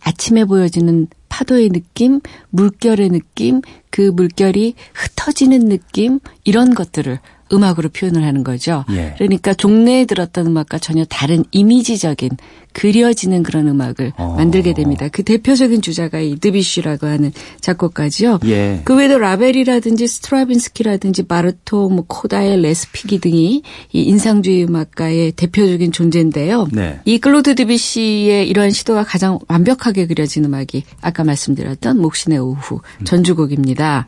[0.00, 7.18] 아침에 보여지는 파도의 느낌, 물결의 느낌, 그 물결이 흩어지는 느낌 이런 것들을
[7.52, 8.84] 음악으로 표현을 하는 거죠.
[8.90, 9.14] 예.
[9.18, 12.30] 그러니까 종래에 들었던 음악과 전혀 다른 이미지적인
[12.72, 14.34] 그려지는 그런 음악을 어.
[14.36, 15.08] 만들게 됩니다.
[15.08, 18.40] 그 대표적인 주자가 이 드뷔시라고 하는 작곡가지요.
[18.44, 18.82] 예.
[18.84, 26.68] 그 외에도 라벨이라든지 스트라빈스키라든지 바르톡, 뭐 코다이, 레스피기 등이 이 인상주의 음악가의 대표적인 존재인데요.
[26.72, 27.00] 네.
[27.04, 34.06] 이 클로드 드뷔시의 이러한 시도가 가장 완벽하게 그려진 음악이 아까 말씀드렸던 목신의 오후 전주곡입니다.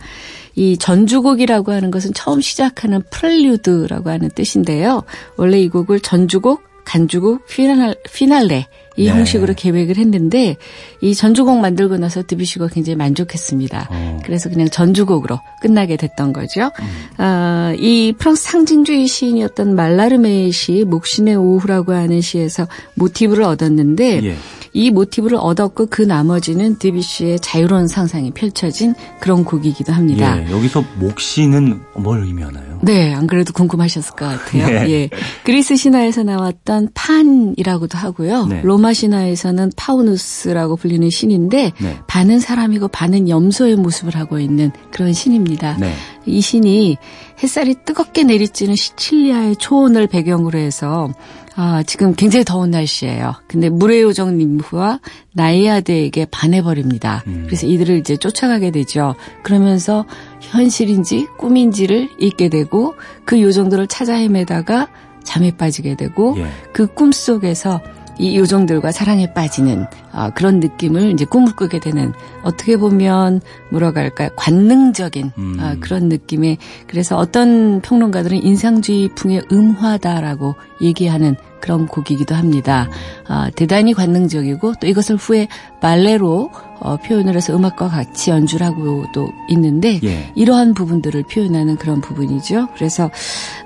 [0.55, 5.03] 이 전주곡이라고 하는 것은 처음 시작하는 프렐류드라고 하는 뜻인데요.
[5.37, 8.67] 원래 이 곡을 전주곡, 간주곡, 피날, 피날레
[8.97, 9.11] 이 네.
[9.11, 10.57] 형식으로 계획을 했는데
[11.01, 13.89] 이 전주곡 만들고 나서 드뷔시가 굉장히 만족했습니다.
[13.91, 14.21] 어.
[14.25, 16.71] 그래서 그냥 전주곡으로 끝나게 됐던 거죠.
[17.19, 17.25] 음.
[17.25, 24.37] 어, 이 프랑스 상징주의 시인이었던 말라르메의 시 목신의 오후라고 하는 시에서 모티브를 얻었는데 예.
[24.75, 30.39] 이 모티브를 얻었고 그 나머지는 드뷔시의 자유로운 상상이 펼쳐진 그런 곡이기도 합니다.
[30.39, 32.81] 예, 여기서 목시는 뭘 의미하나요?
[32.83, 34.67] 네, 안 그래도 궁금하셨을 것 같아요.
[34.85, 34.91] 네.
[34.91, 35.11] 예.
[35.45, 38.47] 그리스 신화에서 나왔던 판이라고도 하고요.
[38.47, 38.61] 네.
[38.63, 41.99] 로마 신화에서는 파우누스라고 불리는 신인데 네.
[42.07, 45.77] 반은 사람이고 반은 염소의 모습을 하고 있는 그런 신입니다.
[45.79, 45.95] 네.
[46.27, 46.97] 이 신이
[47.43, 51.13] 햇살이 뜨겁게 내리쬐는 시칠리아의 초원을 배경으로 해서
[51.55, 53.35] 아, 지금 굉장히 더운 날씨예요.
[53.47, 55.01] 근데 물의 요정 님프와
[55.35, 57.23] 나이아드에게 반해버립니다.
[57.27, 57.43] 음.
[57.47, 59.15] 그래서 이들을 이제 쫓아가게 되죠.
[59.43, 60.07] 그러면서
[60.41, 64.89] 현실인지 꿈인지를 잊게 되고 그 요정들을 찾아 헤매다가
[65.25, 66.47] 잠에 빠지게 되고 예.
[66.73, 67.81] 그 꿈 속에서
[68.23, 72.13] 이 요정들과 사랑에 빠지는 어, 그런 느낌을 이제 꿈을 꾸게 되는
[72.45, 75.57] 어떻게 보면 뭐라고 할까요 관능적인 음.
[75.61, 82.89] 어, 그런 느낌의 그래서 어떤 평론가들은 인상주의풍의 음화다라고 얘기하는 그런 곡이기도 합니다.
[83.29, 85.49] 어, 대단히 관능적이고 또 이것을 후에
[85.81, 90.33] 발레로 어, 표현을 해서 음악과 같이 연주를 하고도 있는데 예.
[90.35, 92.69] 이러한 부분들을 표현하는 그런 부분이죠.
[92.75, 93.11] 그래서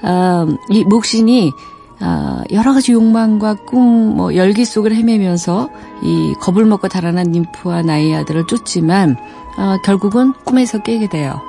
[0.03, 1.53] 어, 이 목신이
[2.00, 5.70] 어, 여러 가지 욕망과 꿈, 뭐 열기 속을 헤매면서
[6.02, 9.16] 이 겁을 먹고 달아난 님프와 나의 아들을 쫓지만
[9.59, 11.40] 어, 결국은 꿈에서 깨게 돼요.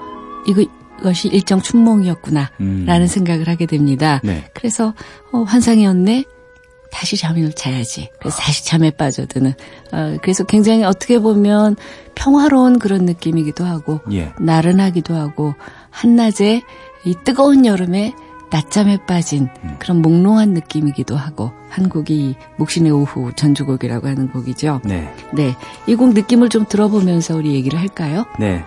[0.47, 0.63] 이거
[0.99, 3.07] 이것이 일정 춘몽이었구나라는 음.
[3.07, 4.19] 생각을 하게 됩니다.
[4.23, 4.45] 네.
[4.53, 4.93] 그래서
[5.31, 6.23] 어, 환상이었네.
[6.89, 8.09] 다시 잠을 자야지.
[8.19, 9.53] 그래서 다시 잠에 빠져드는.
[9.91, 11.75] 어, 그래서 굉장히 어떻게 보면
[12.15, 14.31] 평화로운 그런 느낌이기도 하고 예.
[14.39, 15.53] 나른하기도 하고
[15.91, 16.63] 한낮에
[17.05, 18.13] 이 뜨거운 여름에
[18.49, 19.75] 낮잠에 빠진 음.
[19.79, 24.81] 그런 몽롱한 느낌이기도 하고 한 곡이 목신의 오후 전주곡이라고 하는 곡이죠.
[24.83, 25.13] 네.
[25.33, 25.55] 네.
[25.87, 28.25] 이 곡 느낌을 좀 들어보면서 우리 얘기를 할까요?
[28.39, 28.63] 네.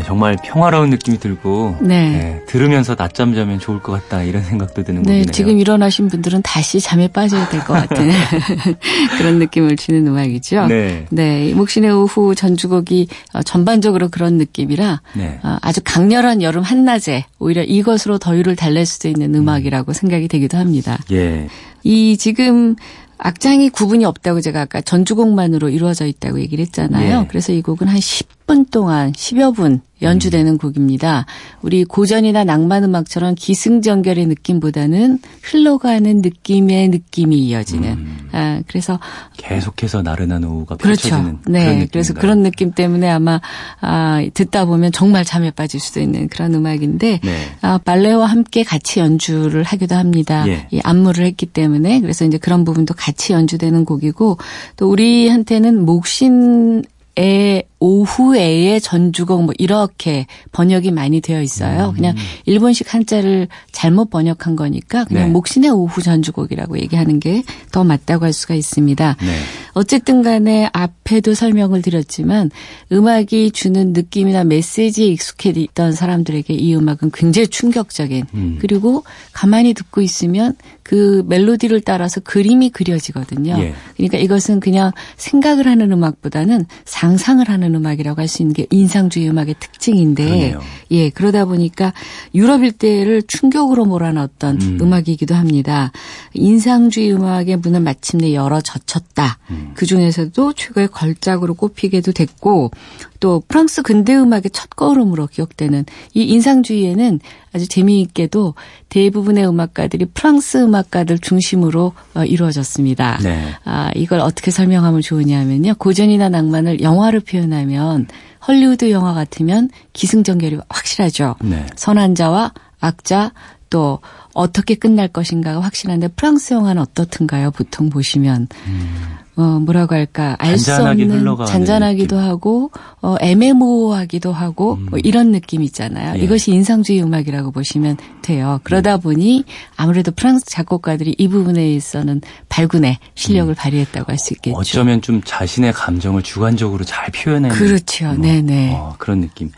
[0.00, 2.10] 네, 정말 평화로운 느낌이 들고 네.
[2.10, 5.32] 네, 들으면서 낮잠 자면 좋을 것 같다 이런 생각도 드는 네, 곡이네요.
[5.32, 8.08] 지금 일어나신 분들은 다시 잠에 빠져야 될 것 같은
[9.18, 10.66] 그런 느낌을 주는 음악이죠.
[10.68, 11.04] 네.
[11.10, 15.38] 네, 목신의 오후 전주곡이 어, 전반적으로 그런 느낌이라 네.
[15.42, 19.92] 어, 아주 강렬한 여름 한낮에 오히려 이것으로 더위를 달랠 수도 있는 음악이라고 음.
[19.92, 20.98] 생각이 되기도 합니다.
[21.12, 21.48] 예.
[21.82, 22.74] 이 지금
[23.18, 27.20] 악장이 구분이 없다고 제가 아까 전주곡만으로 이루어져 있다고 얘기를 했잖아요.
[27.20, 27.26] 예.
[27.28, 30.58] 그래서 이 곡은 한 10 분 동안 10여 분 연주되는 음.
[30.58, 31.24] 곡입니다.
[31.62, 37.90] 우리 고전이나 낭만 음악처럼 기승전결의 느낌보다는 흘러가는 느낌의 느낌이 이어지는.
[37.90, 38.28] 음.
[38.32, 38.98] 아, 그래서
[39.36, 41.10] 계속해서 나른한 오후가 그렇죠.
[41.10, 41.64] 펼쳐지는 네.
[41.64, 43.40] 그런 그래서 그런 느낌 때문에 아마
[43.80, 47.36] 아, 듣다 보면 정말 잠에 빠질 수도 있는 그런 음악인데 네.
[47.62, 50.44] 아, 발레와 함께 같이 연주를 하기도 합니다.
[50.48, 50.66] 예.
[50.72, 54.38] 이 안무를 했기 때문에 그래서 이제 그런 부분도 같이 연주되는 곡이고
[54.76, 56.82] 또 우리한테는 목신
[57.16, 61.88] 에 오후에의 전주곡 뭐 이렇게 번역이 많이 되어 있어요.
[61.90, 61.94] 음.
[61.94, 62.14] 그냥
[62.46, 65.30] 일본식 한자를 잘못 번역한 거니까 그냥 네.
[65.30, 69.16] 목신의 오후 전주곡이라고 얘기하는 게 더 맞다고 할 수가 있습니다.
[69.20, 69.26] 네.
[69.72, 72.50] 어쨌든 간에 앞에도 설명을 드렸지만
[72.90, 78.58] 음악이 주는 느낌이나 메시지에 익숙해 있던 사람들에게 이 음악은 굉장히 충격적인 음.
[78.60, 83.56] 그리고 가만히 듣고 있으면 그 멜로디를 따라서 그림이 그려지거든요.
[83.60, 83.74] 예.
[83.96, 89.56] 그러니까 이것은 그냥 생각을 하는 음악보다는 상상을 하는 음악이라고 할 수 있는 게 인상주의 음악의
[89.58, 90.60] 특징인데 그러네요.
[90.92, 91.92] 예 그러다 보니까
[92.34, 94.92] 유럽 일대를 충격으로 몰아넣었던 음.
[94.92, 95.90] 악이기도 합니다.
[96.32, 99.38] 인상주의 음악의 문을 마침내 열어 젖혔다.
[99.50, 99.72] 음.
[99.74, 102.70] 그 중에서도 최고의 걸작으로 꼽히게도 됐고
[103.18, 107.20] 또 프랑스 근대 음악의 첫 걸음으로 기억되는 이 인상주의에는
[107.52, 108.54] 아주 재미있게도
[108.88, 113.18] 대부분의 음악가들이 프랑스 음악가들 중심으로 어, 이루어졌습니다.
[113.22, 113.54] 네.
[113.64, 115.74] 아, 이걸 어떻게 설명하면 좋으냐면요.
[115.78, 118.06] 고전이나 낭만을 영화로 표현하면
[118.46, 121.36] 헐리우드 영화 같으면 기승전결이 확실하죠.
[121.42, 121.66] 네.
[121.76, 123.32] 선한자와 악자
[123.68, 124.00] 또
[124.32, 127.50] 어떻게 끝날 것인가가 확실한데 프랑스 영화는 어떻든가요?
[127.50, 129.16] 보통 보시면 음.
[129.40, 132.28] 어, 뭐라고 할까, 알 수 없는 잔잔하기도 느낌.
[132.30, 134.88] 하고, 어, 애매모호하기도 하고, 음.
[134.90, 136.18] 뭐 이런 느낌 있잖아요.
[136.18, 136.22] 예.
[136.22, 138.60] 이것이 인상주의 음악이라고 보시면 돼요.
[138.64, 139.00] 그러다 음.
[139.00, 139.44] 보니
[139.76, 143.54] 아무래도 프랑스 작곡가들이 이 부분에 있어서는 발군의 실력을 음.
[143.56, 144.58] 발휘했다고 할 수 있겠죠.
[144.58, 147.56] 어쩌면 좀 자신의 감정을 주관적으로 잘 표현하는.
[147.56, 148.08] 그렇죠.
[148.08, 148.74] 뭐, 네네.
[148.74, 149.50] 어, 그런 느낌.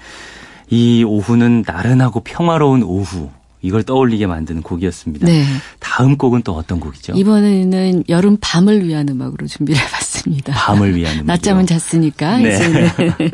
[0.70, 3.30] 이 오후는 나른하고 평화로운 오후.
[3.62, 5.26] 이걸 떠올리게 만드는 곡이었습니다.
[5.26, 5.44] 네.
[5.78, 7.12] 다음 곡은 또 어떤 곡이죠?
[7.14, 10.52] 이번에는 여름 밤을 위한 음악으로 준비를 해봤습니다.
[10.52, 11.26] 밤을 위한 음악.
[11.26, 12.56] 낮잠은 잤으니까 네.
[12.56, 12.90] 이제는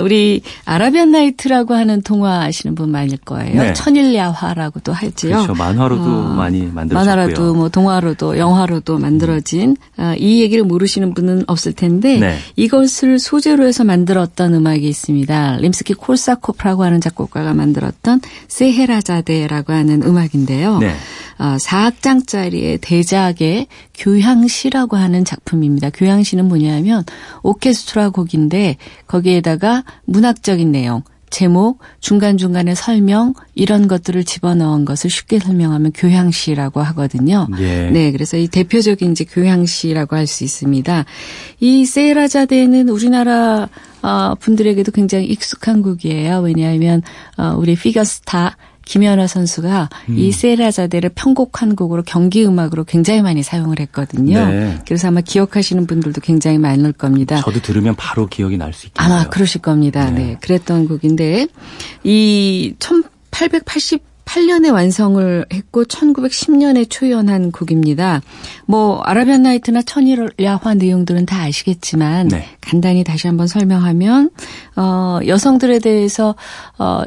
[0.00, 3.62] 우리 아라비안 나이트라고 하는 동화 아시는 분 많을 거예요.
[3.62, 3.72] 네.
[3.72, 5.30] 천일야화라고도 하지요.
[5.30, 5.54] 그렇죠.
[5.54, 6.94] 만화로도 어, 많이 만들어졌고요.
[6.94, 12.38] 만화로도 뭐 동화로도 영화로도 만들어진 어, 이 얘기를 모르시는 분은 없을 텐데 네.
[12.56, 15.58] 이것을 소재로 해서 만들었던 음악이 있습니다.
[15.58, 20.78] 림스키 콜사코프라고 하는 작곡가가 만들었던 세헤라자데라고 하는 음악인데요.
[20.78, 20.94] 네.
[21.42, 25.90] 어, 4악장짜리의 대작의 교향시라고 하는 작품입니다.
[25.90, 27.02] 교향시는 뭐냐면
[27.42, 28.76] 오케스트라 곡인데
[29.08, 37.48] 거기에다가 문학적인 내용, 제목, 중간중간에 설명 이런 것들을 집어넣은 것을 쉽게 설명하면 교향시라고 하거든요.
[37.58, 37.90] 예.
[37.90, 41.04] 네, 그래서 이 대표적인 이제 교향시라고 할 수 있습니다.
[41.58, 43.68] 이 세라자데는 우리나라
[44.02, 46.38] 어, 분들에게도 굉장히 익숙한 곡이에요.
[46.40, 47.02] 왜냐하면
[47.36, 50.18] 어, 우리 피겨스타 김연아 선수가 음.
[50.18, 54.46] 이 세라자데를 편곡한 곡으로 경기 음악으로 굉장히 많이 사용을 했거든요.
[54.48, 54.78] 네.
[54.86, 57.40] 그래서 아마 기억하시는 분들도 굉장히 많을 겁니다.
[57.42, 59.14] 저도 들으면 바로 기억이 날 수 있겠네요.
[59.18, 60.10] 아마 그러실 겁니다.
[60.10, 60.22] 네.
[60.22, 60.36] 네.
[60.40, 61.46] 그랬던 곡인데
[62.04, 68.22] 이 1880 8년에 완성을 했고 1910년에 초연한 곡입니다.
[68.66, 72.48] 뭐 아라비안 나이트나 천일 야화 내용들은 다 아시겠지만 네.
[72.62, 74.30] 간단히 다시 한번 설명하면
[74.76, 76.34] 어 여성들에 대해서
[76.78, 77.02] 어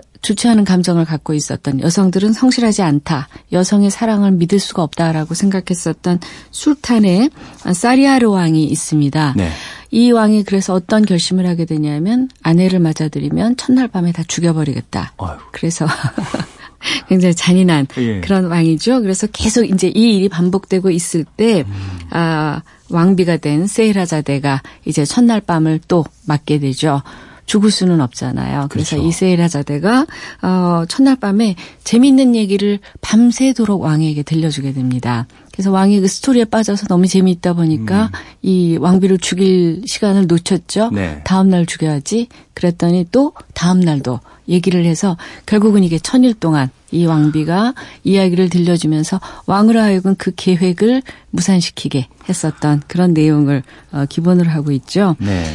[0.50, 3.28] 않은 감정을 갖고 있었던 여성들은 성실하지 않다.
[3.52, 6.20] 여성의 사랑을 믿을 수가 없다라고 생각했었던
[6.52, 7.30] 술탄의
[7.74, 9.34] 사리아르 왕이 있습니다.
[9.38, 9.50] 네.
[9.92, 15.14] 이 왕이 그래서 어떤 결심을 하게 되냐면 아내를 맞아들이면 첫날 밤에 다 죽여버리겠다.
[15.18, 15.38] 어휴.
[15.52, 15.86] 그래서
[17.08, 18.22] 굉장히 잔인한 예.
[18.22, 19.02] 그런 왕이죠.
[19.02, 22.00] 그래서 계속 이제 이 일이 반복되고 있을 때, 음.
[22.12, 27.02] 아, 왕비가 된 세이라자대가 이제 첫날 밤을 또 맞게 되죠.
[27.46, 28.68] 죽을 수는 없잖아요.
[28.70, 29.08] 그래서 그렇죠.
[29.08, 30.06] 이세이라자대가
[30.42, 35.28] 어 첫날 밤에 재미있는 얘기를 밤새도록 왕에게 들려주게 됩니다.
[35.52, 38.10] 그래서 왕이 그 스토리에 빠져서 너무 재미있다 보니까 음.
[38.42, 40.90] 이 왕비를 죽일 시간을 놓쳤죠.
[40.92, 41.22] 네.
[41.24, 42.28] 다음 날 죽여야지.
[42.54, 44.20] 그랬더니 또 다음 날도
[44.50, 47.74] 얘기를 해서 결국은 이게 천일 동안 이 왕비가
[48.04, 55.16] 이야기를 들려주면서 왕으로 하여금 그 계획을 무산시키게 했었던 그런 내용을 어, 기본으로 하고 있죠.
[55.20, 55.46] 네.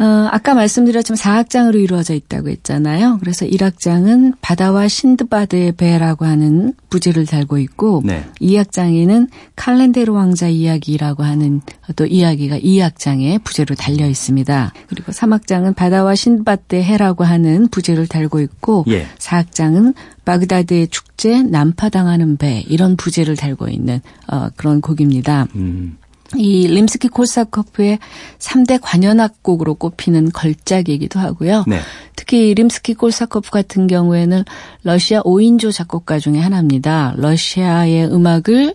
[0.00, 3.18] 어, 아까 말씀드렸지만 4악장으로 이루어져 있다고 했잖아요.
[3.20, 8.24] 그래서 1악장은 바다와 신드바드의 배라고 하는 부제를 달고 있고 네.
[8.40, 11.60] 2악장에는 칼렌데로 왕자 이야기라고 하는
[11.96, 14.72] 또 이야기가 2악장에 부제로 달려 있습니다.
[14.88, 19.06] 그리고 3악장은 바다와 신드바드의 해라고 하는 부제를 달고 있고 예.
[19.18, 19.94] 4악장은
[20.24, 25.46] 바그다드의 축제 난파당하는 배 이런 부제를 달고 있는 어, 그런 곡입니다.
[25.56, 25.98] 음.
[26.36, 27.98] 이 림스키 콜사코프의
[28.38, 31.64] 3대 관현악곡으로 꼽히는 걸작이기도 하고요.
[31.66, 31.80] 네.
[32.14, 34.44] 특히 림스키 콜사코프 같은 경우에는
[34.84, 37.14] 러시아 5인조 작곡가 중에 하나입니다.
[37.16, 38.74] 러시아의 음악을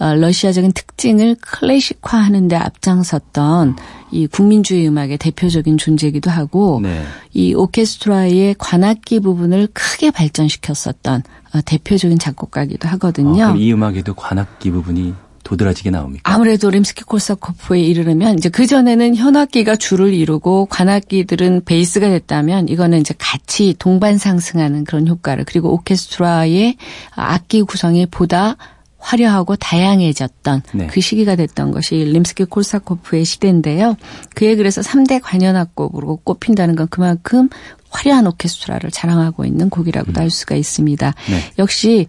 [0.00, 3.76] 어, 러시아적인 특징을 클래식화하는 데 앞장섰던
[4.10, 7.04] 이 국민주의 음악의 대표적인 존재이기도 하고 네.
[7.32, 11.22] 이 오케스트라의 관악기 부분을 크게 발전시켰었던
[11.54, 13.44] 어, 대표적인 작곡가이기도 하거든요.
[13.44, 15.14] 어, 이 음악에도 관악기 부분이
[15.46, 16.22] 도드라지게 나옵니까?
[16.24, 23.14] 아무래도 림스키 콜사코프에 이르려면 이제 그 전에는 현악기가 주를 이루고 관악기들은 베이스가 됐다면 이거는 이제
[23.16, 26.76] 같이 동반 상승하는 그런 효과를 그리고 오케스트라의
[27.14, 28.56] 악기 구성이 보다
[28.98, 30.86] 화려하고 다양해졌던 네.
[30.88, 33.96] 그 시기가 됐던 것이 림스키 콜사코프의 시대인데요.
[34.34, 37.48] 그에 그래서 3대 관현악곡으로 꼽힌다는 건 그만큼
[37.90, 40.22] 화려한 오케스트라를 자랑하고 있는 곡이라고도 음.
[40.22, 41.14] 할 수가 있습니다.
[41.30, 41.40] 네.
[41.60, 42.08] 역시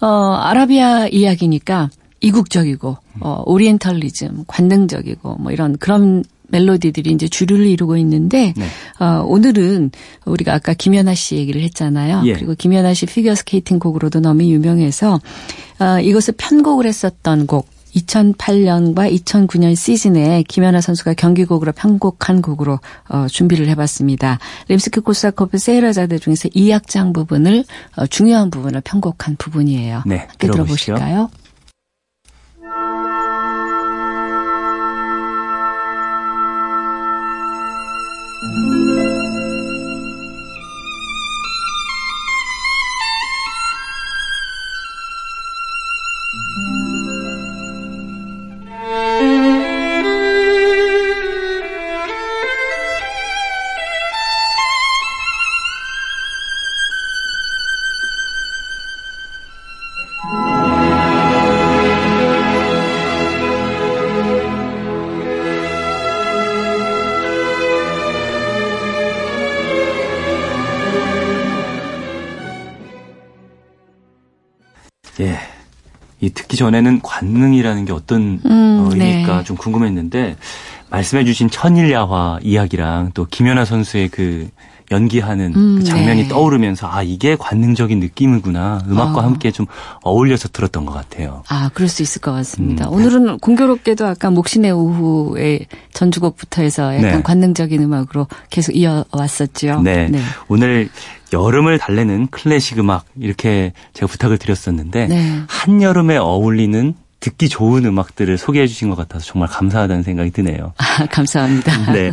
[0.00, 1.90] 어 아라비아 이야기니까
[2.20, 8.66] 이국적이고 어 오리엔탈리즘, 관능적이고 뭐 이런 그런 멜로디들이 이제 주류를 이루고 있는데 네.
[9.00, 9.90] 어, 오늘은
[10.24, 12.22] 우리가 아까 김연아 씨 얘기를 했잖아요.
[12.24, 12.32] 예.
[12.32, 15.20] 그리고 김연아 씨 피겨 스케이팅 곡으로도 너무 유명해서
[15.80, 23.68] 어, 이것을 편곡을 했었던 곡 2008년과 2009년 시즌에 김연아 선수가 경기곡으로 편곡한 곡으로 어, 준비를
[23.68, 24.38] 해봤습니다.
[24.68, 27.64] 림스키 코사코프 세헤라자데 중에서 2악장 부분을
[27.96, 30.02] 어, 중요한 부분을 편곡한 부분이에요.
[30.06, 31.30] 네, 함께 들어보실까요?
[31.32, 31.47] 이듣
[38.40, 38.77] 기
[76.58, 79.44] 전에는 관능이라는 게 어떤 음, 어, 의미일까 네.
[79.44, 80.36] 좀 궁금했는데
[80.90, 84.48] 말씀해주신 천일야화 이야기랑 또 김연아 선수의 그
[84.90, 86.28] 연기하는 음, 그 장면이 네.
[86.28, 89.22] 떠오르면서 아 이게 관능적인 느낌이구나 음악과 어.
[89.22, 89.66] 함께 좀
[90.02, 91.42] 어울려서 들었던 것 같아요.
[91.48, 92.88] 아 그럴 수 있을 것 같습니다.
[92.88, 97.22] 음, 오늘은 공교롭게도 아까 목신의 오후의 전주곡부터 해서 약간 네.
[97.22, 99.82] 관능적인 음악으로 계속 이어왔었죠.
[99.82, 100.08] 네.
[100.08, 100.20] 네.
[100.48, 100.88] 오늘
[101.32, 105.42] 여름을 달래는 클래식 음악 이렇게 제가 부탁을 드렸었는데 네.
[105.48, 110.72] 한여름에 어울리는 듣기 좋은 음악들을 소개해 주신 것 같아서 정말 감사하다는 생각이 드네요.
[110.76, 111.92] 아, 감사합니다.
[111.92, 112.12] 네.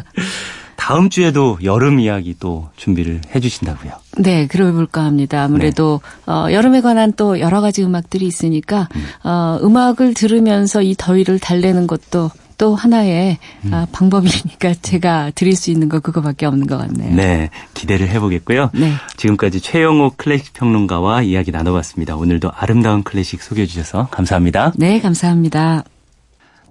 [0.75, 3.93] 다음 주에도 여름 이야기 또 준비를 해 주신다고요.
[4.19, 5.43] 네, 그러볼까 합니다.
[5.43, 6.31] 아무래도 네.
[6.31, 9.05] 어, 여름에 관한 또 여러 가지 음악들이 있으니까 음.
[9.27, 13.73] 어, 음악을 들으면서 이 더위를 달래는 것도 또 하나의 음.
[13.73, 17.13] 아, 방법이니까 제가 드릴 수 있는 거 그거밖에 없는 것 같네요.
[17.15, 18.71] 네, 기대를 해보겠고요.
[18.73, 18.93] 네.
[19.17, 22.15] 지금까지 최영호 클래식 평론가와 이야기 나눠봤습니다.
[22.15, 24.73] 오늘도 아름다운 클래식 소개해 주셔서 감사합니다.
[24.75, 25.83] 네, 감사합니다.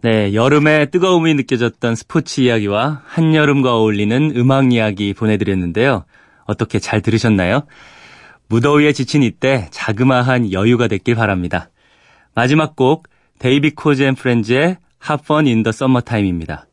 [0.03, 6.05] 네, 여름의 뜨거움이 느껴졌던 스포츠 이야기와 한여름과 어울리는 음악 이야기 보내드렸는데요.
[6.45, 7.62] 어떻게 잘 들으셨나요?
[8.49, 11.70] 무더위에 지친 이때 자그마한 여유가 됐길 바랍니다.
[12.35, 13.09] 마지막 곡
[13.39, 16.66] 데이비 코즈 앤 프렌즈의 하펀 인더 썸머타임입니다.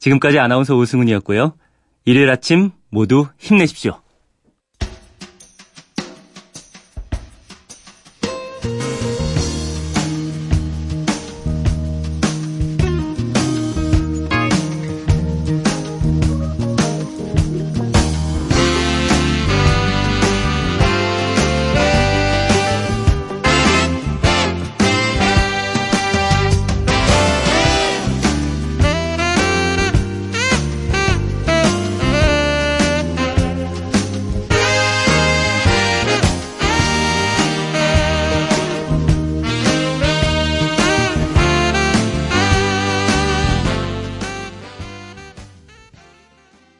[0.00, 1.54] 지금까지 아나운서 오승훈이었고요.
[2.06, 4.00] 일요일 아침 모두 힘내십시오.